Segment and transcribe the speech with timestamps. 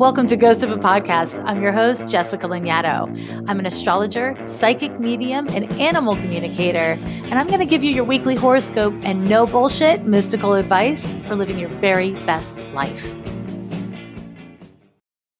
[0.00, 1.44] Welcome to Ghost of a Podcast.
[1.44, 3.44] I'm your host, Jessica Lanyadoo.
[3.46, 8.04] I'm an astrologer, psychic medium, and animal communicator, and I'm going to give you your
[8.04, 13.14] weekly horoscope and no bullshit mystical advice for living your very best life.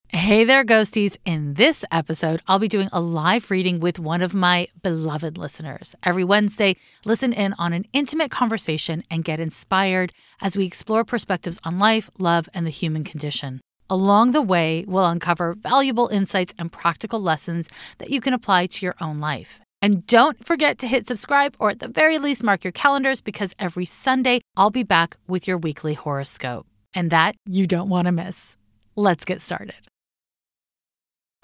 [0.09, 1.17] Hey there, ghosties.
[1.25, 5.97] In this episode, I'll be doing a live reading with one of my beloved listeners.
[6.03, 11.59] Every Wednesday, listen in on an intimate conversation and get inspired as we explore perspectives
[11.65, 13.63] on life, love, and the human condition.
[13.93, 18.86] Along the way, we'll uncover valuable insights and practical lessons that you can apply to
[18.86, 19.61] your own life.
[19.82, 23.53] And don't forget to hit subscribe or at the very least mark your calendars because
[23.58, 26.68] every Sunday I'll be back with your weekly horoscope.
[26.95, 28.54] And that you don't want to miss.
[28.95, 29.89] Let's get started.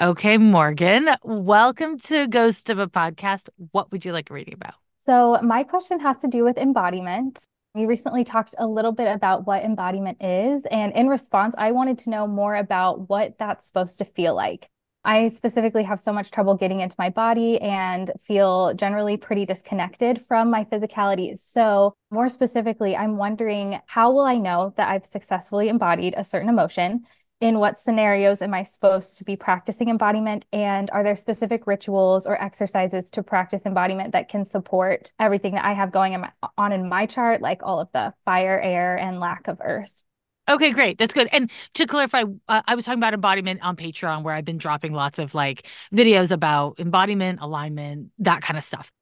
[0.01, 3.48] Okay, Morgan, welcome to Ghost of a Podcast.
[3.73, 4.74] What would you like reading about?
[4.95, 7.40] So, my question has to do with embodiment.
[7.77, 10.65] We recently talked a little bit about what embodiment is.
[10.71, 14.71] And in response, I wanted to know more about what that's supposed to feel like.
[15.05, 20.24] I specifically have so much trouble getting into my body and feel generally pretty disconnected
[20.27, 21.37] from my physicality.
[21.37, 26.49] So, more specifically, I'm wondering how will I know that I've successfully embodied a certain
[26.49, 27.05] emotion?
[27.40, 30.46] In what scenarios am I supposed to be practicing embodiment?
[30.52, 35.65] And are there specific rituals or exercises to practice embodiment that can support everything that
[35.65, 36.24] I have going
[36.56, 40.02] on in my chart, like all of the fire, air, and lack of earth?
[40.48, 40.96] Okay, great.
[40.96, 41.28] That's good.
[41.32, 44.93] And to clarify, uh, I was talking about embodiment on Patreon, where I've been dropping
[44.93, 48.93] lots of like videos about embodiment, alignment, that kind of stuff.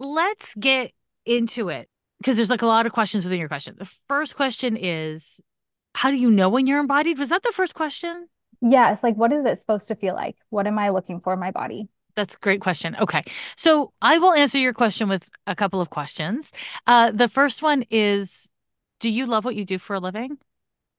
[0.00, 0.90] Let's get
[1.24, 3.76] into it because there's like a lot of questions within your question.
[3.78, 5.40] The first question is
[5.94, 7.18] how do you know when you're embodied?
[7.18, 8.28] Was that the first question?
[8.60, 9.02] Yes.
[9.02, 10.36] Like, what is it supposed to feel like?
[10.50, 11.88] What am I looking for in my body?
[12.16, 12.96] That's a great question.
[13.00, 13.24] Okay.
[13.56, 16.52] So I will answer your question with a couple of questions.
[16.86, 18.48] Uh, the first one is
[19.00, 20.38] Do you love what you do for a living?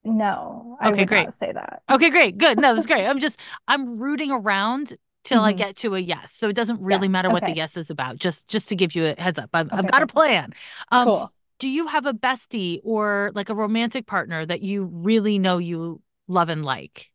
[0.03, 1.33] No, I okay, great.
[1.33, 1.81] say that.
[1.89, 2.37] Okay, great.
[2.37, 2.59] Good.
[2.59, 3.07] No, that's great.
[3.09, 5.45] I'm just, I'm rooting around till mm-hmm.
[5.45, 6.31] I get to a yes.
[6.33, 7.11] So it doesn't really yeah.
[7.11, 7.53] matter what okay.
[7.53, 8.17] the yes is about.
[8.17, 10.53] Just, just to give you a heads up, I've, okay, I've got a plan.
[10.91, 15.39] Um, cool do you have a bestie or like a romantic partner that you really
[15.39, 17.09] know you love and like?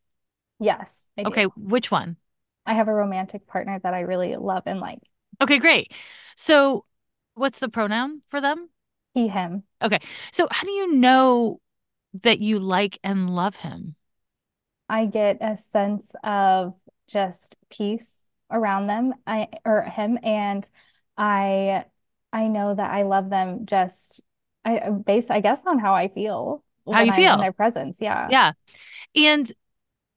[0.59, 1.07] Yes.
[1.17, 1.45] Okay.
[1.55, 2.17] Which one?
[2.65, 4.99] I have a romantic partner that I really love and like.
[5.41, 5.91] Okay, great.
[6.35, 6.85] So,
[7.33, 8.69] what's the pronoun for them?
[9.13, 9.63] He, him.
[9.81, 9.99] Okay.
[10.31, 11.59] So, how do you know
[12.21, 13.95] that you like and love him?
[14.89, 16.75] I get a sense of
[17.07, 20.67] just peace around them, I or him and
[21.17, 21.85] I
[22.33, 24.21] I know that I love them just
[24.63, 26.63] I based, I guess, on how I feel.
[26.91, 27.99] How you feel in their presence.
[28.01, 28.27] Yeah.
[28.29, 28.51] Yeah.
[29.15, 29.51] And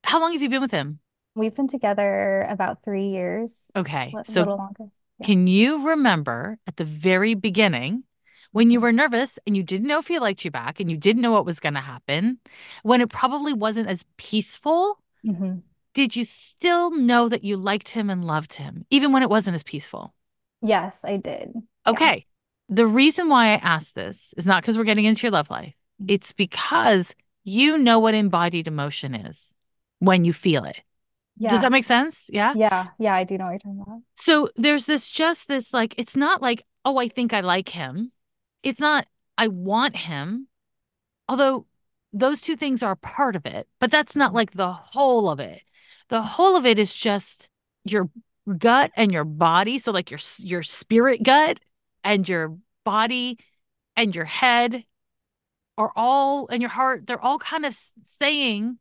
[0.02, 0.98] how long have you been with him?
[1.34, 3.70] We've been together about three years.
[3.76, 4.14] Okay.
[4.16, 4.84] A so little longer.
[5.18, 5.26] Yeah.
[5.26, 8.04] Can you remember at the very beginning
[8.52, 8.84] when you mm-hmm.
[8.84, 11.32] were nervous and you didn't know if he liked you back and you didn't know
[11.32, 12.38] what was going to happen,
[12.82, 14.98] when it probably wasn't as peaceful?
[15.26, 15.58] Mm-hmm.
[15.92, 19.54] Did you still know that you liked him and loved him, even when it wasn't
[19.54, 20.14] as peaceful?
[20.62, 21.52] Yes, I did.
[21.86, 22.26] Okay.
[22.68, 25.74] The reason why I ask this is not because we're getting into your love life.
[26.00, 26.12] Mm-hmm.
[26.14, 27.14] It's because
[27.44, 29.52] you know what embodied emotion is
[29.98, 30.80] when you feel it.
[31.36, 31.50] Yeah.
[31.50, 32.26] Does that make sense?
[32.32, 32.54] Yeah.
[32.56, 32.88] Yeah.
[32.98, 33.14] Yeah.
[33.14, 34.00] I do know what you're talking about.
[34.16, 38.12] So there's this just this like, it's not like, oh, I think I like him.
[38.62, 40.48] It's not, I want him.
[41.28, 41.66] Although
[42.12, 45.62] those two things are part of it, but that's not like the whole of it.
[46.08, 47.50] The whole of it is just
[47.84, 48.08] your
[48.56, 49.78] gut and your body.
[49.78, 51.58] So like your, your spirit gut
[52.04, 53.38] and your body
[53.96, 54.84] and your head
[55.76, 57.76] are all and your heart they're all kind of
[58.06, 58.78] saying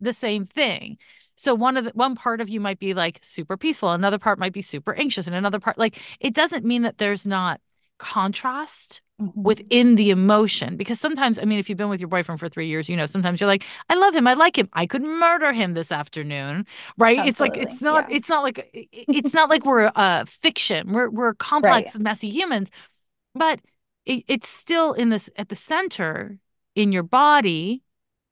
[0.00, 0.98] the same thing
[1.36, 4.38] so one of the one part of you might be like super peaceful another part
[4.38, 7.60] might be super anxious and another part like it doesn't mean that there's not
[7.98, 9.02] contrast.
[9.22, 9.42] Mm-hmm.
[9.44, 12.66] within the emotion because sometimes i mean if you've been with your boyfriend for 3
[12.66, 15.52] years you know sometimes you're like i love him i like him i could murder
[15.52, 16.66] him this afternoon
[16.98, 17.28] right Absolutely.
[17.28, 18.16] it's like it's not yeah.
[18.16, 22.02] it's not like it's not like we're a fiction we're we're complex right.
[22.02, 22.72] messy humans
[23.36, 23.60] but
[24.04, 26.36] it, it's still in this at the center
[26.74, 27.84] in your body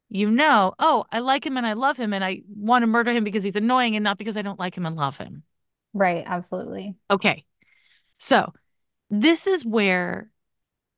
[0.09, 3.12] you know oh i like him and i love him and i want to murder
[3.12, 5.45] him because he's annoying and not because i don't like him and love him
[5.95, 7.45] right absolutely okay
[8.18, 8.53] so
[9.10, 10.28] this is where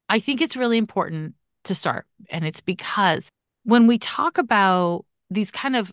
[0.09, 1.35] I think it's really important
[1.65, 2.07] to start.
[2.31, 3.29] And it's because
[3.65, 5.93] when we talk about these kind of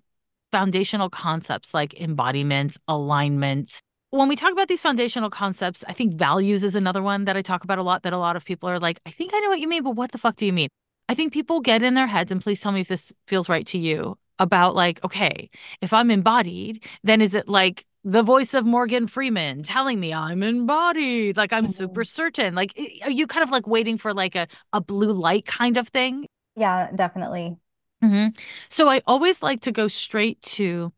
[0.51, 6.65] foundational concepts like embodiment, alignment, when we talk about these foundational concepts, I think values
[6.65, 8.79] is another one that I talk about a lot that a lot of people are
[8.79, 10.67] like, I think I know what you mean, but what the fuck do you mean?
[11.07, 13.65] I think people get in their heads, and please tell me if this feels right
[13.67, 15.49] to you about like, okay,
[15.81, 20.41] if I'm embodied, then is it like the voice of Morgan Freeman telling me I'm
[20.43, 21.67] embodied, like I'm mm-hmm.
[21.67, 22.55] super certain.
[22.55, 25.87] Like, are you kind of like waiting for like a, a blue light kind of
[25.89, 26.27] thing?
[26.55, 27.57] Yeah, definitely.
[28.01, 28.27] hmm
[28.69, 30.91] So I always like to go straight to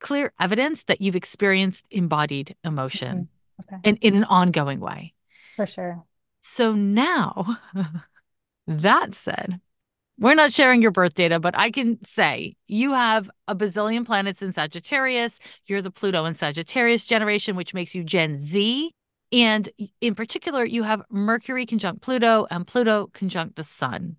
[0.00, 3.28] clear evidence that you've experienced embodied emotion Mhm.
[3.60, 5.14] Okay, in, in an ongoing way.
[5.56, 6.06] for sure.
[6.40, 7.58] So now,
[8.66, 9.60] that said,
[10.18, 14.42] we're not sharing your birth data, but I can say you have a bazillion planets
[14.42, 15.38] in Sagittarius.
[15.66, 18.90] You're the Pluto and Sagittarius generation, which makes you Gen Z.
[19.32, 19.68] And
[20.00, 24.16] in particular, you have Mercury conjunct Pluto and Pluto conjunct the Sun.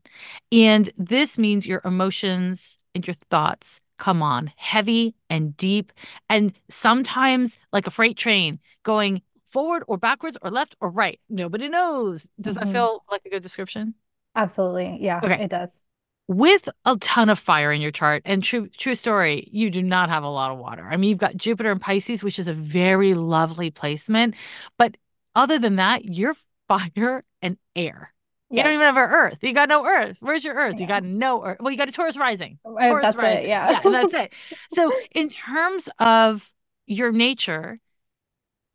[0.52, 5.92] And this means your emotions and your thoughts come on heavy and deep,
[6.30, 11.20] and sometimes like a freight train going forward or backwards or left or right.
[11.30, 12.28] Nobody knows.
[12.40, 12.74] Does that Mhm.
[12.74, 13.96] feel like a good description?
[14.36, 15.00] Absolutely.
[15.02, 15.44] Yeah, Okay.
[15.44, 15.84] it does.
[16.28, 20.10] With a ton of fire in your chart and true true story you do not
[20.10, 20.86] have a lot of water.
[20.86, 24.36] I mean you've got jupiter and pisces which is a very lovely placement
[24.78, 24.98] but
[25.36, 26.36] other than that you're
[26.68, 28.14] fire and air.
[28.50, 29.40] You don't even have an earth.
[29.42, 30.18] You got no earth.
[30.22, 30.80] Where's your earth?
[30.80, 31.58] You got no earth.
[31.60, 32.60] Well you got a taurus rising.
[32.66, 33.22] Uh, taurus That's it.
[33.22, 33.50] rising.
[33.50, 33.72] Yeah.
[33.72, 34.34] yeah and that's it.
[34.74, 36.52] So in terms of
[36.86, 37.80] your nature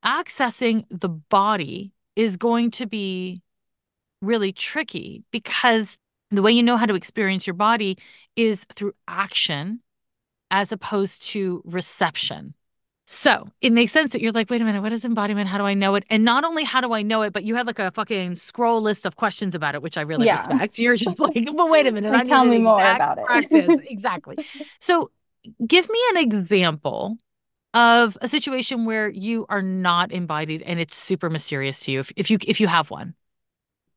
[0.05, 3.43] accessing the body is going to be
[4.21, 5.97] really tricky because
[6.37, 7.99] the way you know how to experience your body
[8.37, 9.81] is through action
[10.51, 12.55] as opposed to reception.
[13.07, 15.49] So it makes sense that you're like, wait a minute, what is embodiment?
[15.49, 16.05] How do I know it?
[16.09, 18.81] And not only how do I know it, but you had like a fucking scroll
[18.81, 20.37] list of questions about it, which I really Yeah.
[20.37, 20.79] respect.
[20.79, 23.25] You're just like, but wait a minute, Like, I tell me more about it.
[23.27, 23.77] practice.
[23.89, 24.39] Exactly.
[24.81, 25.11] So
[25.67, 27.19] give me an example
[27.75, 32.13] of a situation where you are not embodied and it's super mysterious to you if,
[32.17, 33.15] if you if you have one.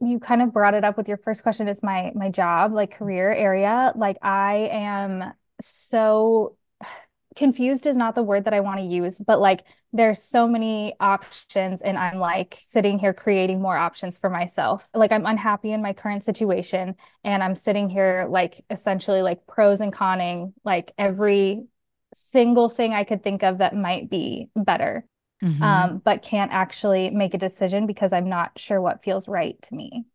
[0.05, 2.91] You kind of brought it up with your first question is my my job like
[2.91, 3.03] mm-hmm.
[3.03, 3.93] career area.
[3.95, 6.57] Like I am so
[7.35, 10.93] confused is not the word that I want to use but like there's so many
[11.01, 14.87] options and I'm like sitting here creating more options for myself.
[14.93, 19.81] Like I'm unhappy in my current situation and I'm sitting here like essentially like pros
[19.81, 21.65] and conning like every
[22.13, 25.05] single thing I could think of that might be better
[25.45, 25.61] Mhm.
[25.61, 29.75] um, but can't actually make a decision because I'm not sure what feels right to
[29.75, 30.05] me.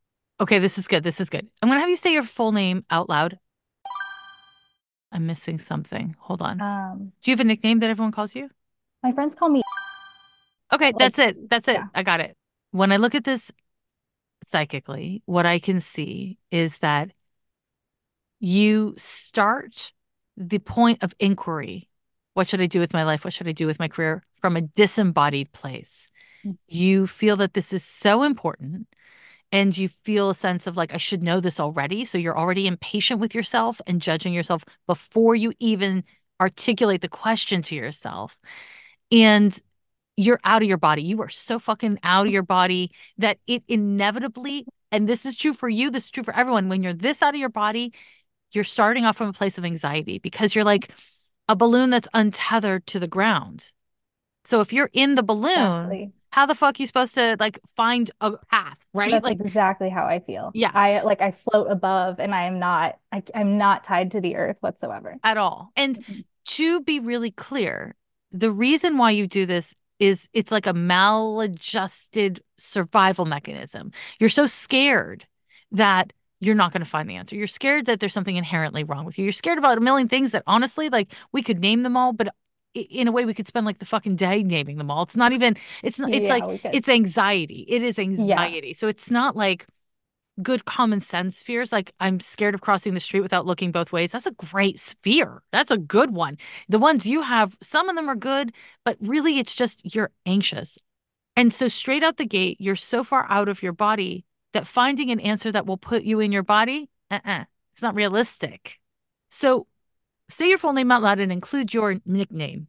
[0.41, 1.05] Okay, this is good.
[1.05, 1.47] This is good.
[1.62, 3.38] I'm gonna have you say your full name out loud.
[5.12, 6.17] I'm missing something.
[6.21, 6.61] Hold on.
[6.61, 8.50] Um, Do you have a nickname that everyone calls you?
[9.03, 9.62] my friends call me,
[10.73, 11.49] Okay, like, that's it.
[11.49, 11.75] That's it.
[11.75, 11.87] yeah.
[11.94, 12.37] I got it.
[12.73, 13.50] When I look at this
[14.44, 17.11] psychically, what I can see is that
[18.41, 19.93] you start
[20.37, 21.88] the point of inquiry.
[22.35, 23.25] What should I do with my life?
[23.25, 26.08] What should I do with my career from a disembodied place?
[26.44, 26.56] Mm.
[26.69, 28.87] You feel that this is so important
[29.52, 32.04] and you feel a sense of like, I should know this already.
[32.04, 36.04] So you're already impatient with yourself and judging yourself before you even
[36.40, 38.38] articulate the question to yourself.
[39.10, 39.58] And
[40.16, 41.02] you're out of your body.
[41.02, 45.54] You are so fucking out of your body that it inevitably, and this is true
[45.54, 46.69] for you, this is true for everyone.
[46.69, 47.92] When you're this out of your body,
[48.52, 50.90] you're starting off from a place of anxiety because you're like
[51.48, 53.72] a balloon that's untethered to the ground.
[54.44, 56.12] So if you're in the balloon, Exactly.
[56.32, 59.10] how the fuck are you supposed to like find a path, right?
[59.12, 60.50] That's Like, exactly how I feel.
[60.54, 60.70] Yeah.
[60.75, 64.37] I like I float above and I am not I, I'm not tied to the
[64.37, 65.16] earth whatsoever.
[65.22, 65.72] at all.
[65.76, 66.25] And Mhm.
[66.46, 67.94] to be really clear,
[68.32, 73.92] the reason why you do this is it's like a maladjusted survival mechanism.
[74.19, 75.26] You're so scared
[75.72, 77.37] that you're not going to find the answer.
[77.37, 79.25] You're scared that there's something inherently wrong with you.
[79.25, 82.28] You're scared about a million things that honestly, like we could name them all, but
[82.75, 85.02] in a way we could spend like the fucking day naming them all.
[85.02, 87.66] It's not even it's not it's Yeah, like it's anxiety.
[87.68, 88.75] It is anxiety.
[88.75, 89.66] So it's not like
[90.42, 94.12] good common sense fears like I'm scared of crossing the street without looking both ways.
[94.12, 95.42] That's a great fear.
[95.52, 96.38] That's a good one.
[96.68, 98.52] The ones you have, some of them are good,
[98.85, 100.78] but really it's just you're anxious.
[101.37, 105.11] And so straight out the gate, you're so far out of your body that finding
[105.11, 108.78] an answer that will put you in your body, uh-uh, it's not realistic.
[109.30, 109.66] So
[110.30, 112.68] say your full name out loud and include your nickname.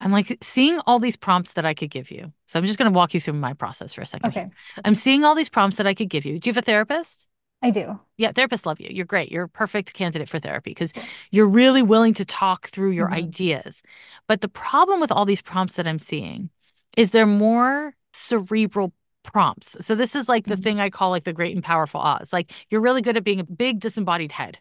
[0.00, 2.32] I'm like seeing all these prompts that I could give you.
[2.46, 4.30] So I'm just going to walk you through my process for a second.
[4.30, 4.48] Okay.
[4.84, 6.40] I'm seeing all these prompts that I could give you.
[6.40, 7.28] Do you have a therapist?
[7.62, 7.96] I do.
[8.16, 8.88] Yeah, therapists love you.
[8.90, 9.30] You're great.
[9.30, 10.92] You're a perfect candidate for therapy because
[11.30, 13.12] you're really willing to talk through your Mhm.
[13.12, 13.82] ideas.
[14.26, 16.50] But the problem with all these prompts that I'm seeing
[16.96, 19.76] is they're more cerebral prompts.
[19.80, 20.62] So this is like the Mhm.
[20.64, 22.32] thing I call like the great and powerful Oz.
[22.32, 24.58] Like you're really good at being a big disembodied head.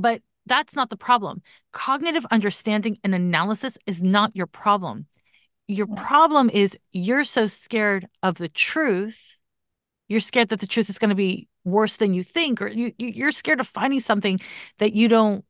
[0.00, 1.42] But that's not the problem.
[1.72, 5.06] Cognitive understanding and analysis is not your problem.
[5.68, 9.38] Your problem is you're so scared of the truth.
[10.08, 12.92] You're scared that the truth is going to be worse than you think, or you,
[12.98, 14.40] you you're scared of finding something
[14.78, 15.44] that you don't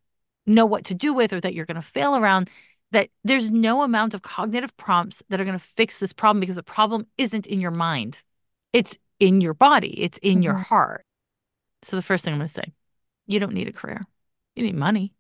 [0.47, 2.51] know what to do with, or that you're going to fail around.
[2.93, 6.57] That there's no amount of cognitive prompts that are going to fix this problem because
[6.57, 8.23] the problem isn't in your mind,
[8.73, 10.67] it's in your body, it's in your Mhm.
[10.67, 11.07] heart.
[11.83, 12.73] So the first thing I'm going to say,
[13.27, 14.07] You don't need a career.
[14.57, 15.13] You need money.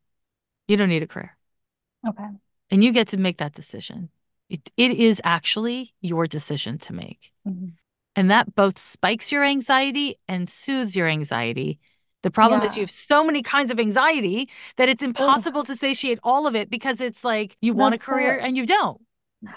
[0.68, 1.36] You don't need a career.
[2.06, 2.26] Okay.
[2.70, 4.10] And you get to make that decision.
[4.48, 7.32] It, it is actually your decision to make.
[7.46, 7.68] Mm-hmm.
[8.16, 11.78] And that both spikes your anxiety and soothes your anxiety.
[12.22, 16.18] The problem is you have so many kinds of anxiety that it's impossible to satiate
[16.22, 19.00] all of it because it's like you want a That's so- career and you don't.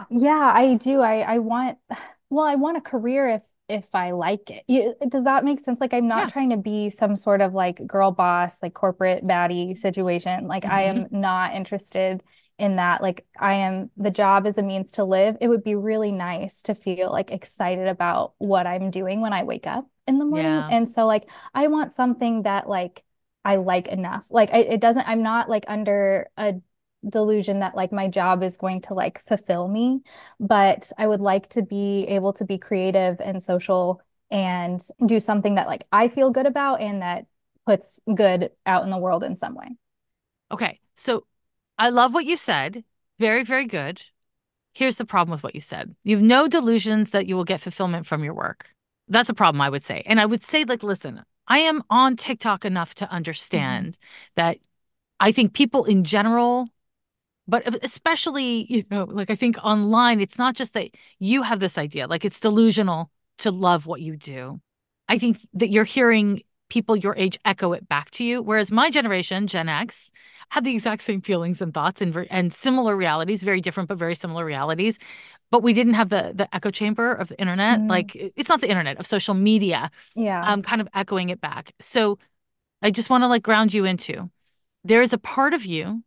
[0.09, 1.01] Yeah, I do.
[1.01, 1.77] I I want
[2.29, 4.63] well, I want a career if if I like it.
[4.67, 5.79] You, does that make sense?
[5.79, 6.27] Like I'm not Yeah.
[6.27, 10.47] trying to be some sort of like girl boss, like corporate baddie situation.
[10.47, 11.19] Like I am mm-hmm.
[11.21, 12.23] not interested
[12.59, 13.01] in that.
[13.01, 15.37] Like I am the job is a means to live.
[15.41, 19.43] It would be really nice to feel like excited about what I'm doing when I
[19.43, 20.45] wake up in the morning.
[20.45, 20.67] Yeah.
[20.69, 23.03] And so like I want something that like
[23.45, 24.25] I like enough.
[24.29, 26.55] Like I, it doesn't, I'm not like under a
[27.07, 30.01] delusion that like my job is going to like fulfill me,
[30.39, 35.55] but I would like to be able to be creative and social and do something
[35.55, 37.25] that like I feel good about and that
[37.65, 39.69] puts good out in the world in some way.
[40.51, 40.79] Okay.
[40.95, 41.25] So
[41.77, 42.83] I love what you said.
[43.19, 44.01] Very, very good.
[44.73, 45.95] Here's the problem with what you said.
[46.03, 48.73] You have no delusions that you will get fulfillment from your work.
[49.07, 50.01] That's a problem, I would say.
[50.05, 53.15] And I would say, like, listen, I am on TikTok enough to mm-hmm.
[53.15, 53.97] understand
[54.35, 54.57] that
[55.19, 56.69] I think people in general,
[57.47, 61.77] but especially, you know, like I think online, it's not just that you have this
[61.77, 64.61] idea, like it's delusional to love what you do.
[65.09, 68.41] I think that you're hearing people your age echo it back to you.
[68.41, 70.11] Whereas my generation, Gen X,
[70.49, 74.15] had the exact same feelings and thoughts and and similar realities, very different but very
[74.15, 74.97] similar realities.
[75.51, 77.79] But we didn't have the the echo chamber of the internet.
[77.79, 77.89] Mm.
[77.89, 80.41] Like it's not the internet of social media, Yeah.
[80.41, 81.73] um, kind of echoing it back.
[81.79, 82.17] So
[82.81, 84.31] I just want to like ground you into
[84.83, 86.03] there is a part of you,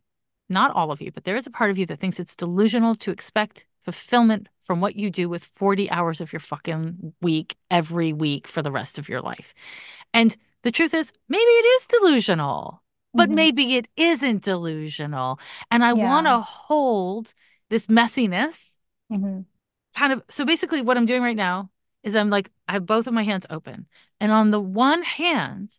[0.49, 2.95] not all of you, but there is a part of you that thinks it's delusional
[2.95, 8.11] to expect fulfillment from what you do with 40 hours of your fucking week every
[8.13, 9.53] week for the rest of your life.
[10.13, 12.81] And the truth is, maybe it is delusional,
[13.13, 13.35] but Mhm.
[13.35, 15.39] maybe it isn't delusional.
[15.71, 16.03] And I Yeah.
[16.05, 17.33] want to hold
[17.69, 18.75] this messiness
[19.11, 19.45] Mhm.
[19.95, 21.69] kind of so basically what I'm doing right now
[22.03, 23.87] is I'm like I have both of my hands open.
[24.19, 25.71] And on the one hand,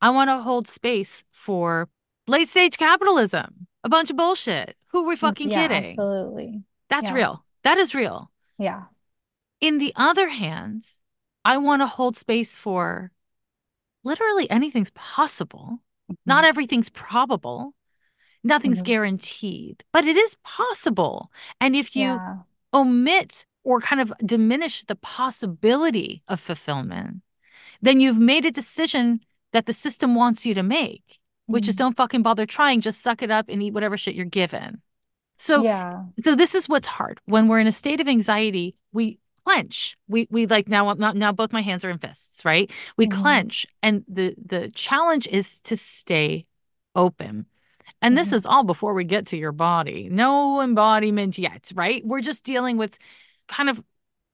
[0.00, 1.88] I want to hold space for
[2.26, 4.76] late stage capitalism, a bunch of bullshit.
[4.88, 5.90] Who are we fucking Yeah, kidding?
[5.90, 6.62] absolutely.
[6.88, 7.14] That's Yeah.
[7.14, 7.44] real.
[7.62, 8.30] That is real.
[8.58, 8.84] Yeah.
[9.60, 10.86] In the other hand,
[11.44, 13.12] I want to hold space for
[14.02, 15.80] literally anything's possible.
[16.26, 17.74] Not everything's probable.
[18.42, 18.86] Nothing's Mhm.
[18.86, 21.30] guaranteed, but it is possible.
[21.60, 22.38] And if you Yeah.
[22.72, 27.22] omit or kind of diminish the possibility of fulfillment,
[27.82, 29.20] then you've made a decision
[29.52, 31.19] that the system wants you to make,
[31.50, 31.78] which is Mhm.
[31.78, 34.82] don't fucking bother trying, just suck it up and eat whatever shit you're given.
[35.38, 36.04] So Yeah.
[36.22, 37.20] so this is what's hard.
[37.24, 39.96] When we're in a state of anxiety, we clench.
[40.06, 42.70] We we like now now, now both my hands are in fists, right?
[42.96, 43.20] We Mhm.
[43.22, 46.46] clench and the the challenge is to stay
[46.94, 47.46] open.
[48.02, 48.34] And this Mhm.
[48.34, 50.08] is all before we get to your body.
[50.10, 52.04] No embodiment yet, right?
[52.04, 52.98] We're just dealing with
[53.48, 53.82] kind of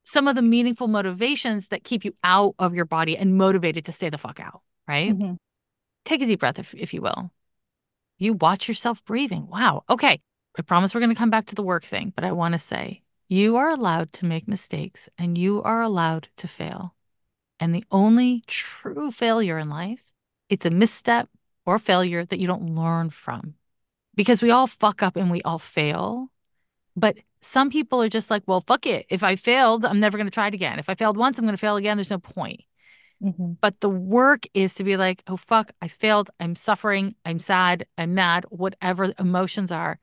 [0.05, 3.93] some of the meaningful motivations that keep you out of your body and motivated to
[3.93, 5.17] stay the fuck out, right?
[5.17, 5.37] Mhm.
[6.07, 7.31] Take a deep breath, if, if you will.
[8.17, 9.49] You watch yourself breathing.
[9.49, 9.85] Wow.
[9.91, 10.21] Okay.
[10.59, 12.59] I promise we're going to come back to the work thing, but I want to
[12.59, 16.95] say you are allowed to make mistakes and you are allowed to fail.
[17.61, 20.03] And the only true failure in life,
[20.49, 21.29] it's a misstep
[21.67, 23.55] or failure that you don't learn from.
[24.15, 26.31] Because we all fuck up and we all fail.
[26.95, 29.07] But some people are just like, well, fuck it.
[29.11, 30.79] If I failed, I'm never going to try it again.
[30.79, 31.97] If I failed once, I'm going to fail again.
[31.97, 32.63] There's no point.
[33.21, 33.57] Mhm.
[33.61, 36.31] But the work is to be like, oh, fuck, I failed.
[36.41, 37.15] I'm suffering.
[37.25, 37.87] I'm sad.
[37.99, 39.99] I'm mad, whatever emotions are.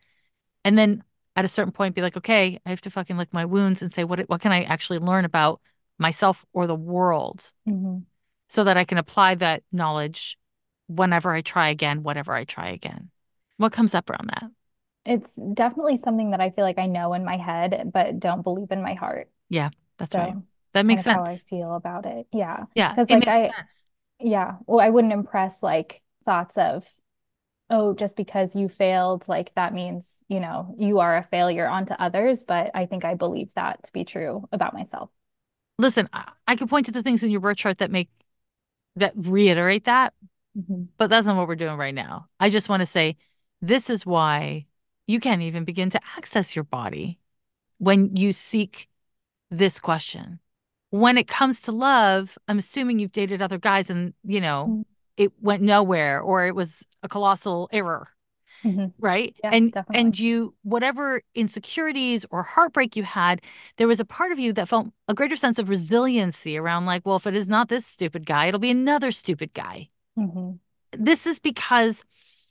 [0.65, 1.03] And then
[1.35, 3.91] at a certain point, be like, okay, I have to fucking lick my wounds and
[3.91, 5.61] say, what, what can I actually learn about
[5.99, 8.05] myself or the world Mhm.
[8.47, 10.37] so that I can apply that knowledge
[10.87, 13.09] whenever I try again, whatever I try again?
[13.57, 14.51] What comes up around that?
[15.05, 18.71] It's definitely something that I feel like I know in my head, but don't believe
[18.71, 19.29] in my heart.
[19.49, 20.35] Yeah, that's So right.
[20.73, 21.15] That makes sense.
[21.15, 22.27] how I feel about it.
[22.31, 22.65] Yeah.
[22.75, 22.93] Yeah.
[22.93, 23.85] Because like, I- sense.
[24.19, 24.55] Yeah.
[24.65, 26.87] Well, I wouldn't impress like thoughts of,
[27.69, 31.93] oh, just because you failed, like that means, you know, you are a failure onto
[31.93, 32.43] others.
[32.43, 35.09] But I think I believe that to be true about myself.
[35.79, 38.09] Listen, I, I could point to the things in your birth chart that make
[38.95, 40.13] that reiterate that,
[40.55, 40.87] Mhm.
[40.97, 42.27] but that's not what we're doing right now.
[42.39, 43.17] I just want to say
[43.61, 44.67] this is why
[45.07, 47.17] you can't even begin to access your body
[47.79, 48.87] when you seek
[49.49, 50.39] this question.
[50.93, 54.85] When it comes to love, I'm assuming you've dated other guys and, you know, Mm.
[55.17, 58.09] it went nowhere or it was a colossal error,
[58.63, 58.93] Mhm.
[58.99, 59.35] right?
[59.43, 63.41] Yeah, and and you whatever insecurities or heartbreak you had,
[63.77, 67.07] there was a part of you that felt a greater sense of resiliency around like,
[67.07, 69.89] well, if it is not this stupid guy, it'll be another stupid guy.
[70.15, 70.59] Mhm.
[70.91, 72.03] this is because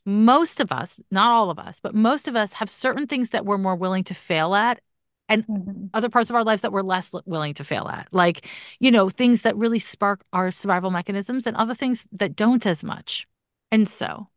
[0.04, 3.46] most of us, not all of us, but most of us have certain things that
[3.46, 4.80] we're more willing to fail at
[5.28, 5.86] and mm-hmm.
[5.94, 8.08] other parts of our lives that we're less willing to fail at.
[8.12, 8.46] Like,
[8.80, 12.84] you know, things that really spark our survival mechanisms and other things that don't as
[12.84, 13.26] much.
[13.70, 14.28] And so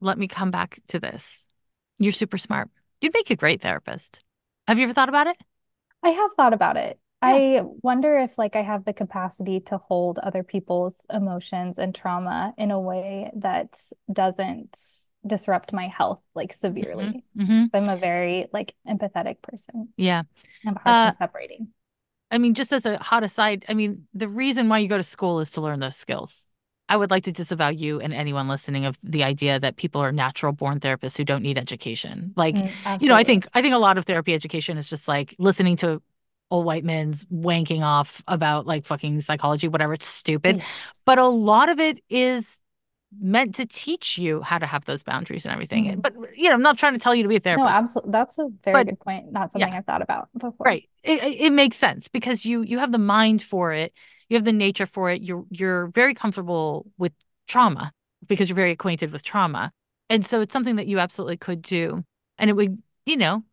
[0.00, 1.44] let me come back to this.
[1.98, 2.70] You're super smart.
[3.00, 4.22] You'd make a great therapist.
[4.66, 5.36] Have you ever thought about it?
[6.02, 6.98] I have thought about it.
[7.22, 7.28] Yeah.
[7.28, 12.54] I wonder if like I have the capacity to hold other people's emotions and trauma
[12.56, 13.78] in a way that
[14.10, 14.78] doesn't
[15.26, 17.24] disrupt my health like severely.
[17.36, 17.42] Mm-hmm.
[17.42, 17.76] Mm-hmm.
[17.76, 19.88] I'm a very like empathetic person.
[19.96, 20.22] Yeah.
[20.66, 21.68] I'm hard uh, separating.
[22.30, 25.02] I mean, just as a hot aside, I mean, the reason why you go to
[25.02, 26.46] school is to learn those skills.
[26.88, 30.10] I would like to disavow you and anyone listening of the idea that people are
[30.10, 32.32] natural born therapists who don't need education.
[32.36, 35.06] Like, mm, you know, I think I think a lot of therapy education is just
[35.06, 36.02] like listening to
[36.50, 39.94] old white men's wanking off about like fucking psychology, whatever.
[39.94, 40.56] It's stupid.
[40.56, 40.64] Yeah.
[41.04, 42.58] But a lot of it is
[43.18, 45.84] meant to teach you how to have those boundaries and everything.
[45.84, 46.00] Mm-hmm.
[46.00, 47.64] But you know, I'm not trying to tell you to be a therapist.
[47.64, 48.12] No, absolutely.
[48.12, 49.32] That's a very but, good point.
[49.32, 49.78] Not something yeah.
[49.78, 50.64] I've thought about before.
[50.64, 50.88] Right.
[51.02, 53.92] It, it makes sense because you you have the mind for it.
[54.28, 55.22] You have the nature for it.
[55.22, 57.12] You're you're very comfortable with
[57.48, 57.92] trauma
[58.26, 59.72] because you're very acquainted with trauma.
[60.08, 62.04] And so it's something that you absolutely could do.
[62.38, 63.44] And it would, you know,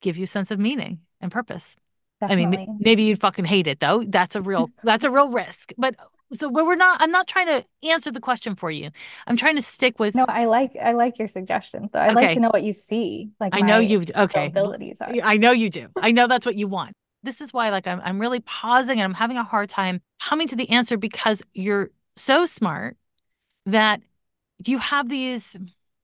[0.00, 1.76] give you a sense of meaning and purpose.
[2.20, 2.44] Definitely.
[2.44, 4.04] I mean, maybe you'd fucking hate it though.
[4.06, 5.72] That's a real that's a real risk.
[5.78, 5.94] But
[6.32, 8.90] so we're not i'm not trying to answer the question for you.
[9.26, 12.14] I'm trying to stick with no i like i like your suggestions though i okay.
[12.14, 14.46] like to know what you see like i know you okay.
[14.46, 15.12] abilities are.
[15.24, 15.88] i know you do.
[15.96, 16.92] I know that's what you want.
[17.22, 20.48] This is why like I'm, I'm really pausing and i'm having a hard time coming
[20.48, 22.96] to the answer because you're so smart
[23.66, 24.00] that
[24.66, 25.56] you have these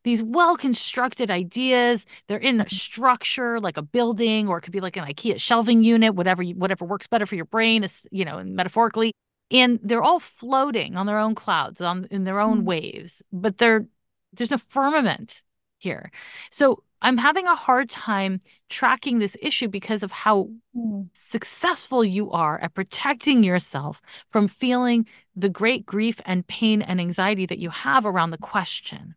[0.04, 2.04] these well constructed ideas.
[2.28, 2.74] They're in a mm-hmm.
[2.74, 6.54] structure like a building or it could be like an ikea shelving unit whatever you,
[6.54, 9.12] whatever works better for your brain Is you know metaphorically
[9.54, 12.64] and they're all floating on their own clouds on in their own mm.
[12.64, 13.86] waves but they're
[14.34, 15.42] there's no firmament
[15.78, 16.10] here
[16.50, 21.08] so i'm having a hard time tracking this issue because of how mm.
[21.14, 27.46] successful you are at protecting yourself from feeling the great grief and pain and anxiety
[27.46, 29.14] that you have around the question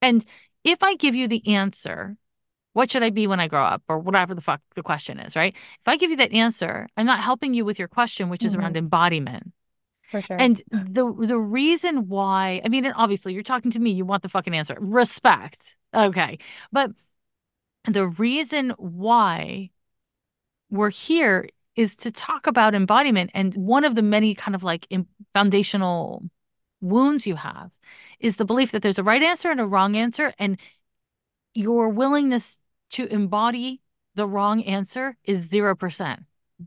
[0.00, 0.24] and
[0.64, 2.16] if i give you the answer
[2.72, 5.34] what should I be when I grow up or whatever the fuck the question is,
[5.34, 5.54] right?
[5.54, 8.52] If I give you that answer, I'm not helping you with your question, which is
[8.52, 8.62] mm-hmm.
[8.62, 9.52] around embodiment.
[10.10, 10.36] For sure.
[10.38, 14.28] And the the reason why, I mean, obviously you're talking to me, you want the
[14.28, 14.76] fucking answer.
[14.80, 15.76] Respect.
[15.94, 16.38] Okay.
[16.72, 16.90] But
[17.86, 19.70] the reason why
[20.70, 24.86] we're here is to talk about embodiment and one of the many kind of like
[25.32, 26.24] foundational
[26.80, 27.70] wounds you have
[28.18, 30.58] is the belief that there's a right answer and a wrong answer and
[31.54, 32.56] your willingness
[32.90, 33.80] to embody
[34.14, 36.24] the wrong answer is 0%.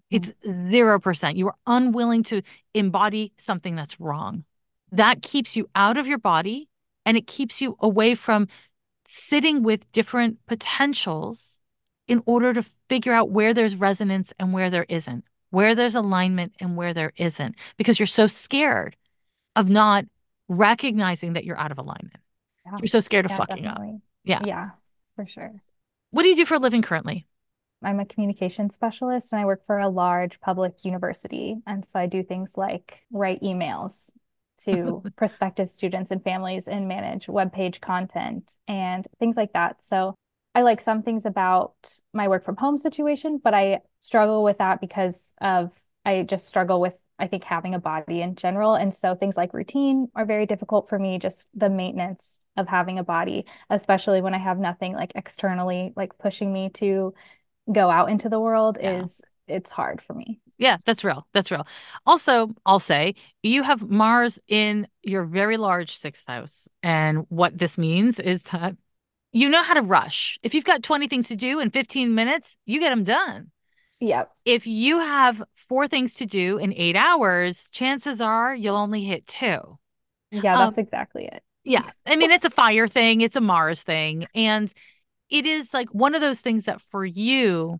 [0.10, 1.36] It's 0%.
[1.36, 2.42] You are unwilling to
[2.74, 4.44] embody something that's wrong.
[4.92, 6.70] That keeps you out of your body
[7.06, 8.48] and it keeps you away from
[9.08, 11.60] sitting with different potentials
[12.08, 16.54] in order to figure out where there's resonance and where there isn't, where there's alignment
[16.60, 18.96] and where there isn't, because you're so scared
[19.56, 20.06] of not
[20.50, 22.18] recognizing that you're out of alignment.
[22.66, 22.78] Yeah.
[22.80, 23.96] You're so scared of yeah, fucking definitely.
[23.96, 24.02] up.
[24.24, 24.42] Yeah.
[24.46, 24.70] Yeah,
[25.16, 25.52] for sure.
[26.12, 27.26] What do you do for a living currently?
[27.84, 31.58] I'm a communication specialist and I work for a large public university.
[31.66, 34.12] And so I do things like write emails
[34.66, 39.84] to prospective students and families and manage web page content and things like that.
[39.84, 40.16] So
[40.56, 41.74] I like some things about
[42.14, 45.72] my work from home situation, but I struggle with that because of
[46.06, 48.74] I just struggle with I think having a body in general.
[48.76, 53.00] And so things like routine are very difficult for me, just the maintenance of having
[53.00, 57.14] a body, especially when I have nothing like externally like pushing me to
[57.72, 59.02] go out into the world yeah.
[59.02, 60.40] is it's hard for me.
[60.58, 61.28] Yeah, that's real.
[61.34, 61.68] That's real.
[62.06, 66.70] Also, I'll say you have Mars in your very large sixth house.
[66.82, 68.76] And what this means is that
[69.32, 70.40] you know how to rush.
[70.44, 73.52] If you've got 20 things to do in 15 minutes, you get them done.
[74.00, 74.32] Yep.
[74.46, 79.26] If you have four things to do in eight hours, chances are you'll only hit
[79.26, 79.80] two.
[80.30, 81.42] Yeah, that's um, exactly it.
[81.64, 81.84] Yeah.
[82.06, 84.28] I mean, it's a fire thing, it's a Mars thing.
[84.36, 84.72] And
[85.30, 87.80] it is like one of those things that for you,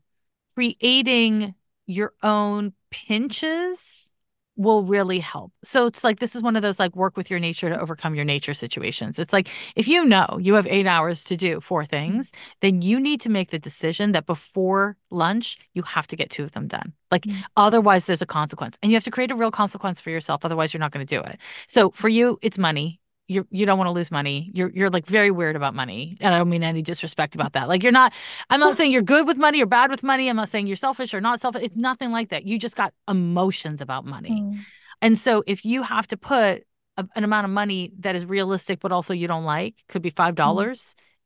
[0.54, 4.12] creating your own pinches
[4.56, 5.52] will really help.
[5.64, 8.14] So it's like this is one of those like work with your nature to overcome
[8.14, 9.18] your nature situations.
[9.18, 13.00] It's like if you know you have 8 hours to do four things, then you
[13.00, 16.68] need to make the decision that before lunch you have to get two of them
[16.68, 16.94] done.
[17.10, 17.42] Like mm-hmm.
[17.58, 18.78] otherwise there's a consequence.
[18.84, 21.16] And you have to create a real consequence for yourself otherwise you're not going to
[21.16, 21.40] do it.
[21.68, 24.52] So for you it's money you you don't want to lose money.
[24.54, 26.18] You're you're like very weird about money.
[26.20, 27.68] And I don't mean any disrespect about that.
[27.70, 28.14] Like you're not
[28.50, 30.30] I'm not saying you're good with money or bad with money.
[30.30, 31.64] I'm not saying you're selfish or not selfish.
[31.64, 32.46] It's nothing like that.
[32.46, 34.42] You just got emotions about money.
[34.42, 34.66] Mm.
[35.02, 36.64] And so if you have to put
[36.98, 40.12] a, an amount of money that is realistic, but also you don't like, could be
[40.12, 40.74] $5 mm-hmm.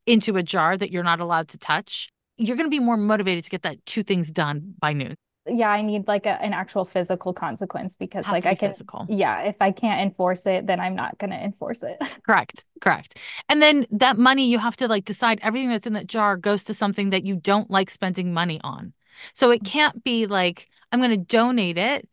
[0.05, 3.43] into a jar that you're not allowed to touch, you're going to be more motivated
[3.43, 5.15] to get that two things done by noon
[5.47, 9.05] yeah, I need like a, an actual physical consequence because like I can physical.
[9.09, 11.97] yeah, if I can't enforce it, then I'm not going to enforce it.
[12.25, 12.65] Correct.
[12.81, 13.17] Correct.
[13.49, 16.63] And then that money you have to like decide everything that's in that jar goes
[16.65, 18.93] to something that you don't like spending money on.
[19.33, 19.71] So it mm-hmm.
[19.71, 22.07] can't be like I'm going to donate it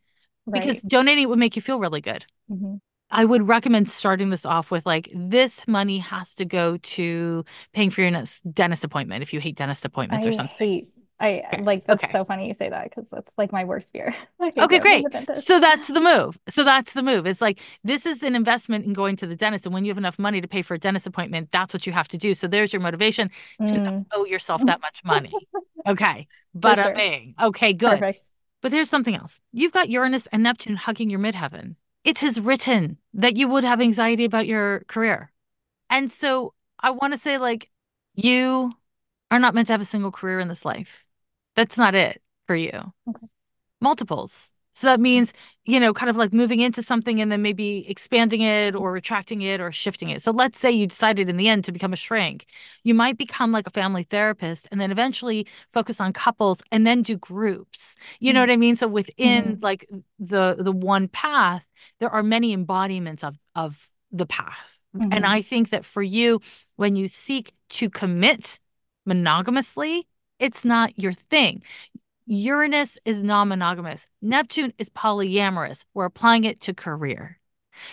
[0.45, 0.61] right.
[0.61, 2.25] because donating it would make you feel really good.
[2.51, 2.75] Mm-hmm.
[3.11, 7.89] I would recommend starting this off with like this money has to go to paying
[7.89, 10.85] for your dentist appointment if you hate dentist appointments I or something.
[11.19, 11.63] I okay.
[11.63, 12.11] like that's okay.
[12.11, 14.13] so funny you say that because that's like my worst fear.
[14.57, 15.05] okay, great.
[15.35, 16.37] So that's the move.
[16.49, 17.25] So that's the move.
[17.25, 19.65] It's like this is an investment in going to the dentist.
[19.65, 21.93] And when you have enough money to pay for a dentist appointment, that's what you
[21.93, 22.33] have to do.
[22.33, 23.67] So there's your motivation mm.
[23.67, 25.31] to not owe yourself that much money.
[25.87, 26.25] Okay.
[26.55, 26.95] But sure.
[27.43, 27.99] Okay, good.
[27.99, 28.31] Perfect.
[28.63, 29.39] But there's something else.
[29.53, 31.75] You've got Uranus and Neptune hugging your midheaven.
[32.03, 35.31] It is written that you would have anxiety about your career.
[35.91, 37.69] And so I want to say, like,
[38.15, 38.71] you
[39.29, 41.04] are not meant to have a single career in this life
[41.55, 42.93] that's not it for you.
[43.09, 43.27] Okay.
[43.81, 44.53] Multiples.
[44.75, 45.31] So that means,
[45.63, 49.41] you know, kind of like moving into something and then maybe expanding it or retracting
[49.41, 50.21] it or shifting it.
[50.21, 52.45] So let's say you decided in the end to become a shrink.
[52.83, 57.03] You might become like a family therapist and then eventually focus on couples and then
[57.03, 57.95] do groups.
[58.19, 58.33] You mm-hmm.
[58.35, 58.75] know what I mean?
[58.75, 59.63] So within mm-hmm.
[59.63, 59.89] like
[60.19, 61.65] the the one path,
[62.01, 64.77] there are many embodiments of of the path.
[64.93, 65.13] Mm-hmm.
[65.13, 66.41] And I think that for you
[66.75, 68.59] when you seek to commit
[69.07, 70.05] monogamously,
[70.39, 71.63] it's not your thing.
[72.27, 75.85] Uranus is non monogamous, Neptune is polyamorous.
[75.93, 77.39] We're applying it to career.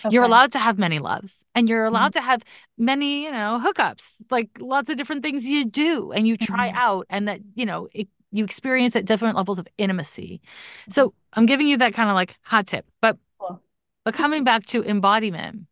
[0.05, 0.13] Okay.
[0.13, 2.19] You're allowed to have many loves and you're allowed mm-hmm.
[2.19, 2.43] to have
[2.77, 6.77] many, you know, hookups, like lots of different things you do and you try mm-hmm.
[6.77, 10.41] out and that, you know, it, you experience at different levels of intimacy.
[10.43, 10.91] Mm-hmm.
[10.91, 12.85] So I'm giving you that kind of like hot tip.
[13.01, 13.61] But cool.
[14.03, 15.67] but coming back to embodiment,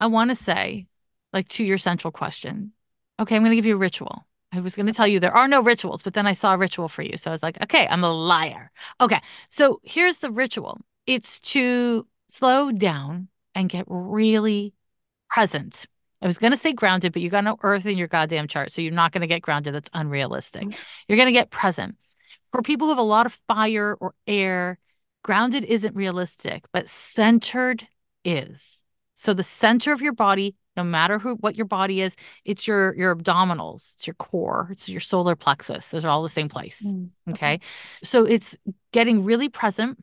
[0.00, 0.86] I want to say,
[1.32, 2.72] like to your central question,
[3.18, 4.26] okay, I'm going to give you a ritual.
[4.52, 6.58] I was going to tell you there are no rituals, but then I saw a
[6.58, 7.16] ritual for you.
[7.16, 8.70] So I was like, okay, I'm a liar.
[9.00, 9.20] Okay.
[9.48, 14.74] So here's the ritual it's to slow down and get really
[15.28, 15.86] present.
[16.20, 18.70] I was going to say grounded, but you got no earth in your goddamn chart.
[18.70, 19.74] So you're not going to get grounded.
[19.74, 20.62] That's unrealistic.
[20.62, 20.80] Mm-hmm.
[21.08, 21.96] You're going to get present.
[22.52, 24.78] For people who have a lot of fire or air,
[25.24, 27.88] grounded isn't realistic, but centered
[28.24, 28.84] is.
[29.14, 32.94] So the center of your body no matter who what your body is it's your
[32.96, 36.82] your abdominals it's your core it's your solar plexus those are all the same place
[36.84, 37.54] mm, okay.
[37.54, 37.60] okay?
[38.04, 38.56] So it's
[38.92, 40.02] getting really present.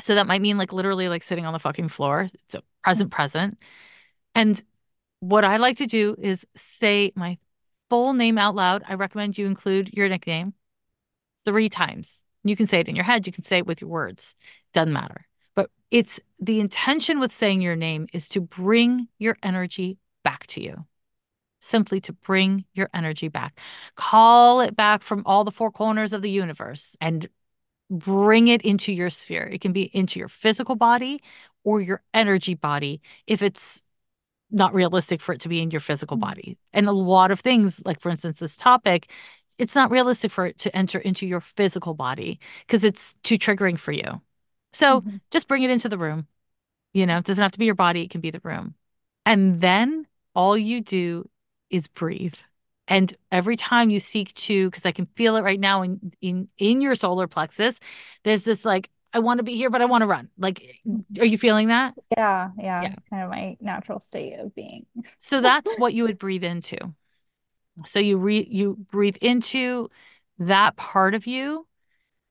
[0.00, 3.10] So that might mean like literally like sitting on the fucking floor it's a present
[3.10, 3.12] mm.
[3.12, 3.58] present.
[4.34, 4.62] And
[5.20, 7.38] what i like to do is say my
[7.90, 8.82] full name out loud.
[8.88, 10.54] I recommend you include your nickname
[11.44, 12.24] three times.
[12.42, 14.34] You can say it in your head you can say it with your words
[14.72, 15.26] doesn't matter
[15.90, 20.86] it's the intention with saying your name is to bring your energy back to you.
[21.60, 23.58] Simply to bring your energy back.
[23.94, 27.28] Call it back from all the four corners of the universe and
[27.90, 29.42] bring it into your sphere.
[29.42, 31.22] It can be into your physical body
[31.64, 33.82] or your energy body if it's
[34.50, 36.28] not realistic for it to be in your physical mm-hmm.
[36.28, 36.58] body.
[36.72, 39.10] And a lot of things, like for instance, this topic,
[39.58, 43.78] it's not realistic for it to enter into your physical body because it's too triggering
[43.78, 44.20] for you.
[44.72, 45.16] So mm-hmm.
[45.30, 46.26] just bring it into the room.
[46.92, 48.74] You know, it doesn't have to be your body, it can be the room.
[49.24, 51.28] And then all you do
[51.70, 52.34] is breathe.
[52.88, 56.48] And every time you seek to, because I can feel it right now in in
[56.58, 57.78] in your solar plexus,
[58.24, 60.28] there's this like, I want to be here, but I want to run.
[60.36, 60.80] Like,
[61.18, 61.94] are you feeling that?
[62.16, 62.82] Yeah, yeah.
[62.82, 62.92] yeah.
[62.92, 64.86] It's kind of my natural state of being.
[65.18, 66.78] so that's what you would breathe into.
[67.84, 69.88] So you re you breathe into
[70.40, 71.66] that part of you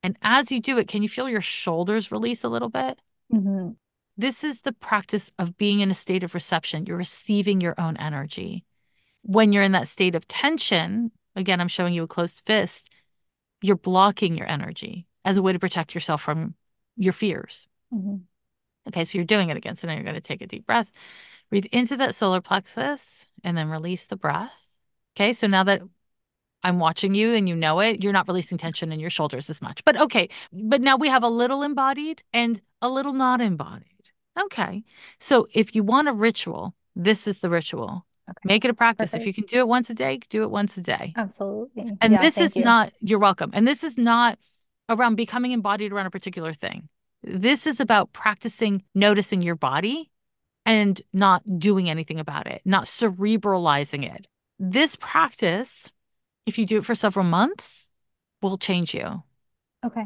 [0.04, 3.00] and as you do it, can you feel your shoulders release a little bit?
[3.34, 3.72] Mm-hmm.
[4.18, 6.86] This is the practice of being in a state of reception.
[6.86, 8.66] You're receiving your own energy.
[9.22, 12.90] When you're in that state of tension, again, I'm showing you a closed fist,
[13.62, 16.56] you're blocking your energy as a way to protect yourself from
[16.96, 17.68] your fears.
[17.94, 18.16] Mm-hmm.
[18.88, 19.76] Okay, so you're doing it again.
[19.76, 20.92] So now you're going to take a deep breath,
[21.50, 24.52] breathe into that solar plexus, and then release the breath.
[25.16, 25.82] Okay, so now that
[26.64, 29.62] I'm watching you and you know it, you're not releasing tension in your shoulders as
[29.62, 29.84] much.
[29.86, 33.86] But okay, but now we have a little embodied and a little not embodied.
[34.40, 34.84] Okay.
[35.20, 38.06] So if you want a ritual, this is the ritual.
[38.30, 38.40] Okay.
[38.44, 39.12] Make it a practice.
[39.12, 39.22] Perfect.
[39.22, 41.14] If you can do it once a day, do it once a day.
[41.16, 41.94] Absolutely.
[42.00, 42.64] And yeah, this is you.
[42.64, 43.52] not, you're welcome.
[43.54, 44.38] And this is not
[44.88, 46.90] around becoming embodied around a particular thing.
[47.24, 50.10] This is about practicing noticing your body
[50.66, 54.28] and not doing anything about it, not cerebralizing it.
[54.60, 55.92] This practice
[56.50, 57.88] if you do it for several months,
[58.42, 59.24] will change you.
[59.86, 60.06] Okay.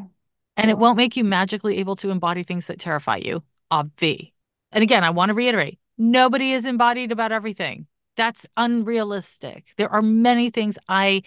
[0.56, 3.42] And it won't make you magically able to embody things that terrify you.
[3.72, 4.34] Obvi.
[4.72, 7.88] And again, I want to reiterate Nobody is embodied about everything.
[8.18, 9.74] That's unrealistic.
[9.78, 11.24] There are many things I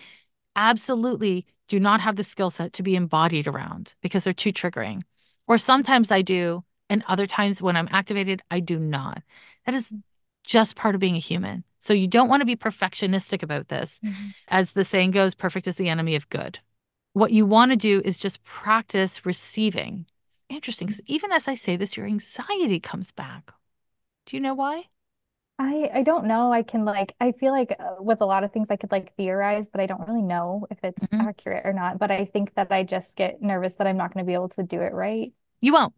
[0.54, 5.02] absolutely do not have the skill set to be embodied around because they're too triggering.
[5.46, 9.22] Or sometimes I do, and other times when I'm activated, I do not.
[9.66, 9.92] That is
[10.44, 11.64] just part of being a human.
[11.86, 14.00] So you don't want to be perfectionistic about this.
[14.04, 14.30] Mm-hmm.
[14.48, 16.58] As the saying goes, perfect is the enemy of good.
[17.12, 20.06] What you want to do is just practice receiving.
[20.26, 23.52] It's interesting because even as I say this, your anxiety comes back.
[24.26, 24.86] Do you know why?
[25.60, 26.52] I I don't know.
[26.52, 29.14] I can like I feel like uh, with a lot of things I could like
[29.14, 31.28] theorize, but I don't really know if it's mm-hmm.
[31.28, 32.00] accurate or not.
[32.00, 34.48] But I think that I just get nervous that I'm not going to be able
[34.50, 35.32] to do it right.
[35.60, 35.94] You won't.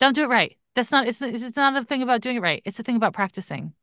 [0.00, 0.58] Don't do it right.
[0.74, 2.62] That's not it's it's not a thing about doing it right.
[2.64, 3.74] It's a thing about practicing.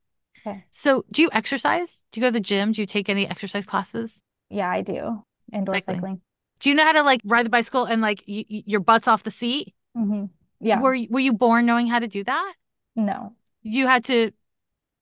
[0.45, 0.63] Okay.
[0.71, 2.03] So, do you exercise?
[2.11, 2.71] Do you go to the gym?
[2.71, 4.21] Do you take any exercise classes?
[4.49, 5.23] Yeah, I do.
[5.51, 5.95] Indoor cycling.
[5.97, 6.21] cycling.
[6.59, 9.07] Do you know how to like ride the bicycle and like y- y- your butt's
[9.07, 9.73] off the seat?
[9.97, 10.25] Mm-hmm.
[10.59, 10.79] Yeah.
[10.79, 12.53] Were Were you born knowing how to do that?
[12.95, 13.33] No.
[13.61, 14.31] You had to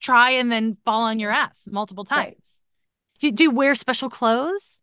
[0.00, 2.26] try and then fall on your ass multiple times.
[2.26, 2.38] Right.
[3.20, 4.82] You, do you wear special clothes?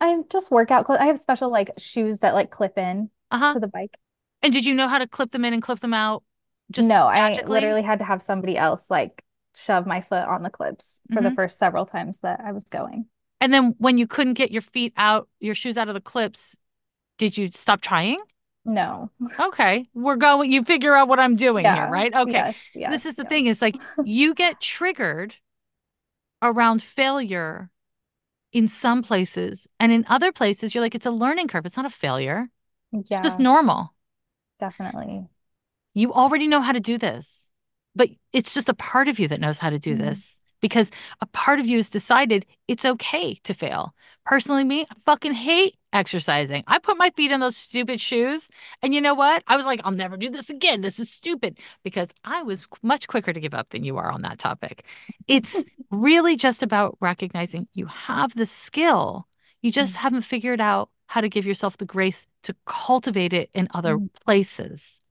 [0.00, 1.00] I just workout clothes.
[1.00, 3.54] I have special like shoes that like clip in uh-huh.
[3.54, 3.96] to the bike.
[4.42, 6.22] And did you know how to clip them in and clip them out?
[6.70, 7.44] Just no, magically?
[7.44, 9.23] I literally had to have somebody else like
[9.54, 11.24] shove my foot on the clips for mm-hmm.
[11.24, 13.06] the first several times that I was going.
[13.40, 16.56] And then when you couldn't get your feet out, your shoes out of the clips,
[17.18, 18.18] did you stop trying?
[18.64, 19.10] No.
[19.38, 19.88] Okay.
[19.94, 21.74] We're going, you figure out what I'm doing yeah.
[21.76, 22.14] here, right?
[22.14, 22.32] Okay.
[22.32, 23.28] Yes, yes, this is the yes.
[23.28, 25.36] thing is like you get triggered
[26.40, 27.70] around failure
[28.52, 29.66] in some places.
[29.78, 31.66] And in other places, you're like, it's a learning curve.
[31.66, 32.46] It's not a failure.
[32.92, 33.00] Yeah.
[33.00, 33.94] It's just normal.
[34.60, 35.26] Definitely.
[35.92, 37.50] You already know how to do this,
[37.94, 40.06] but it's just a part of you that knows how to do mm-hmm.
[40.06, 43.94] this because a part of you has decided it's okay to fail.
[44.24, 46.64] Personally, me, I fucking hate exercising.
[46.66, 48.48] I put my feet in those stupid shoes.
[48.82, 49.42] And you know what?
[49.46, 50.80] I was like, I'll never do this again.
[50.80, 54.22] This is stupid because I was much quicker to give up than you are on
[54.22, 54.84] that topic.
[55.26, 59.28] It's really just about recognizing you have the skill.
[59.60, 60.02] You just mm-hmm.
[60.02, 64.06] haven't figured out how to give yourself the grace to cultivate it in other mm-hmm.
[64.24, 65.02] places.